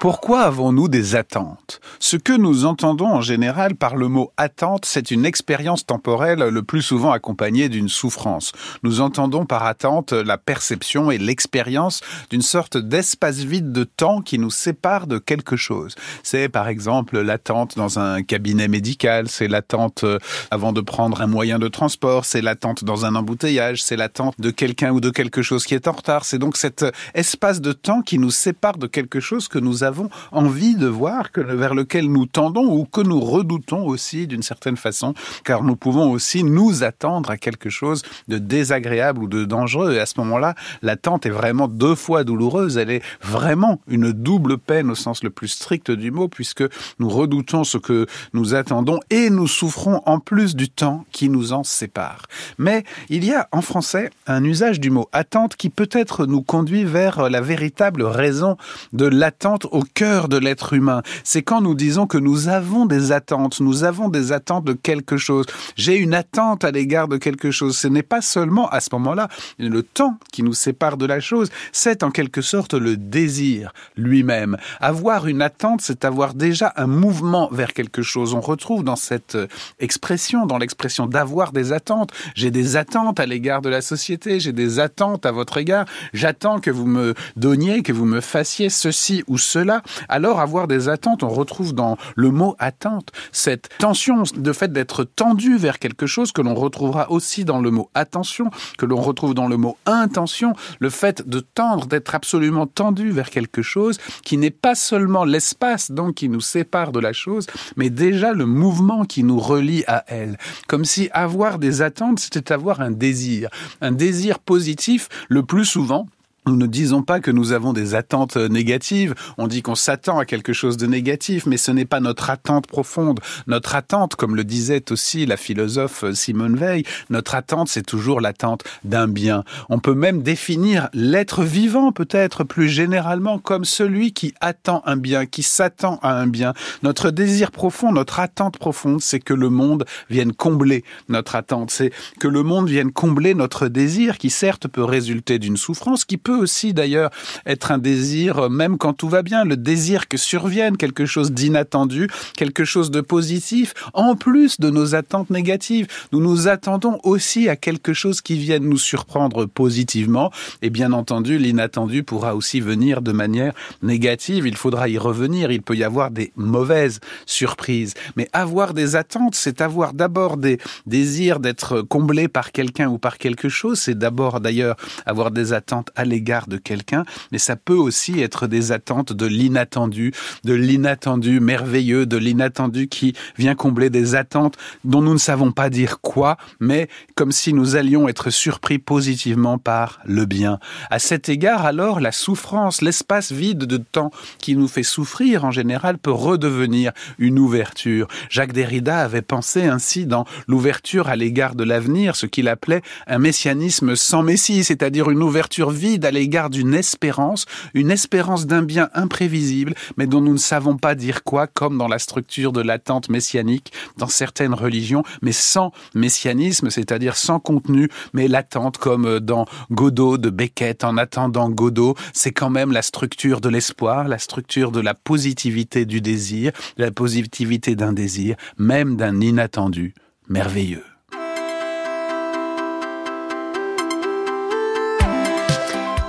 [0.00, 1.80] Pourquoi avons-nous des attentes?
[1.98, 6.62] Ce que nous entendons en général par le mot attente, c'est une expérience temporelle le
[6.62, 8.52] plus souvent accompagnée d'une souffrance.
[8.84, 14.38] Nous entendons par attente la perception et l'expérience d'une sorte d'espace vide de temps qui
[14.38, 15.96] nous sépare de quelque chose.
[16.22, 20.20] C'est par exemple l'attente dans un cabinet médical, c'est l'attente euh,
[20.52, 24.50] avant de prendre un moyen de transport, c'est l'attente dans un embouteillage, c'est l'attente de
[24.50, 26.24] quelqu'un ou de quelque chose qui est en retard.
[26.24, 29.87] C'est donc cet espace de temps qui nous sépare de quelque chose que nous avons
[29.88, 34.42] avons envie de voir, que, vers lequel nous tendons ou que nous redoutons aussi d'une
[34.42, 35.14] certaine façon,
[35.44, 39.94] car nous pouvons aussi nous attendre à quelque chose de désagréable ou de dangereux.
[39.94, 42.76] Et à ce moment-là, l'attente est vraiment deux fois douloureuse.
[42.76, 46.64] Elle est vraiment une double peine au sens le plus strict du mot, puisque
[46.98, 51.52] nous redoutons ce que nous attendons et nous souffrons en plus du temps qui nous
[51.52, 52.22] en sépare.
[52.58, 56.84] Mais il y a en français un usage du mot attente qui peut-être nous conduit
[56.84, 58.56] vers la véritable raison
[58.92, 61.02] de l'attente au cœur de l'être humain.
[61.22, 65.16] C'est quand nous disons que nous avons des attentes, nous avons des attentes de quelque
[65.16, 65.46] chose.
[65.76, 67.78] J'ai une attente à l'égard de quelque chose.
[67.78, 71.48] Ce n'est pas seulement à ce moment-là le temps qui nous sépare de la chose,
[71.70, 74.56] c'est en quelque sorte le désir lui-même.
[74.80, 78.34] Avoir une attente, c'est avoir déjà un mouvement vers quelque chose.
[78.34, 79.38] On retrouve dans cette
[79.78, 82.10] expression, dans l'expression d'avoir des attentes.
[82.34, 85.86] J'ai des attentes à l'égard de la société, j'ai des attentes à votre égard.
[86.12, 89.67] J'attends que vous me donniez, que vous me fassiez ceci ou cela
[90.08, 95.04] alors avoir des attentes, on retrouve dans le mot attente cette tension, de fait d'être
[95.04, 99.34] tendu vers quelque chose que l'on retrouvera aussi dans le mot attention, que l'on retrouve
[99.34, 104.36] dans le mot intention, le fait de tendre, d'être absolument tendu vers quelque chose qui
[104.36, 107.46] n'est pas seulement l'espace donc qui nous sépare de la chose,
[107.76, 110.38] mais déjà le mouvement qui nous relie à elle.
[110.66, 113.50] Comme si avoir des attentes, c'était avoir un désir,
[113.80, 116.06] un désir positif le plus souvent
[116.48, 120.24] nous ne disons pas que nous avons des attentes négatives, on dit qu'on s'attend à
[120.24, 123.20] quelque chose de négatif, mais ce n'est pas notre attente profonde.
[123.46, 128.64] Notre attente, comme le disait aussi la philosophe Simone Veil, notre attente, c'est toujours l'attente
[128.84, 129.44] d'un bien.
[129.68, 135.26] On peut même définir l'être vivant, peut-être plus généralement, comme celui qui attend un bien,
[135.26, 136.54] qui s'attend à un bien.
[136.82, 141.92] Notre désir profond, notre attente profonde, c'est que le monde vienne combler notre attente, c'est
[142.18, 146.37] que le monde vienne combler notre désir, qui certes peut résulter d'une souffrance, qui peut
[146.38, 147.10] aussi d'ailleurs
[147.46, 151.32] être un désir, euh, même quand tout va bien, le désir que survienne quelque chose
[151.32, 155.86] d'inattendu, quelque chose de positif, en plus de nos attentes négatives.
[156.12, 160.30] Nous nous attendons aussi à quelque chose qui vienne nous surprendre positivement,
[160.62, 164.46] et bien entendu, l'inattendu pourra aussi venir de manière négative.
[164.46, 165.50] Il faudra y revenir.
[165.50, 167.94] Il peut y avoir des mauvaises surprises.
[168.16, 173.18] Mais avoir des attentes, c'est avoir d'abord des désirs d'être comblé par quelqu'un ou par
[173.18, 173.78] quelque chose.
[173.78, 174.76] C'est d'abord d'ailleurs
[175.06, 176.04] avoir des attentes à
[176.48, 180.12] de quelqu'un, mais ça peut aussi être des attentes de l'inattendu,
[180.44, 185.70] de l'inattendu merveilleux, de l'inattendu qui vient combler des attentes dont nous ne savons pas
[185.70, 190.58] dire quoi, mais comme si nous allions être surpris positivement par le bien.
[190.90, 195.50] À cet égard, alors, la souffrance, l'espace vide de temps qui nous fait souffrir en
[195.50, 198.06] général peut redevenir une ouverture.
[198.28, 203.18] Jacques Derrida avait pensé ainsi dans l'ouverture à l'égard de l'avenir, ce qu'il appelait un
[203.18, 208.90] messianisme sans messie, c'est-à-dire une ouverture vide à l'égard d'une espérance, une espérance d'un bien
[208.94, 213.08] imprévisible, mais dont nous ne savons pas dire quoi, comme dans la structure de l'attente
[213.08, 220.18] messianique dans certaines religions, mais sans messianisme, c'est-à-dire sans contenu, mais l'attente comme dans Godot
[220.18, 224.80] de Beckett, en attendant Godot, c'est quand même la structure de l'espoir, la structure de
[224.80, 229.94] la positivité du désir, la positivité d'un désir, même d'un inattendu
[230.28, 230.84] merveilleux.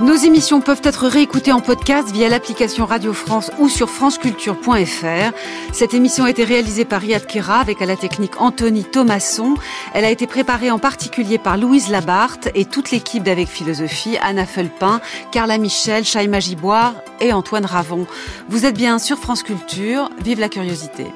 [0.02, 5.34] Nos émissions peuvent être réécoutées en podcast via l'application Radio France ou sur franceculture.fr.
[5.74, 9.56] Cette émission a été réalisée par Riyad Kera avec à la technique Anthony Thomasson.
[9.94, 14.46] Elle a été préparée en particulier par Louise Labarthe et toute l'équipe d'Avec Philosophie, Anna
[14.46, 15.02] Felpin,
[15.34, 18.08] Carla Michel, Chaïma Giboire et Antoine Ravon.
[18.48, 20.10] Vous êtes bien sur France Culture.
[20.24, 21.08] Vive la curiosité.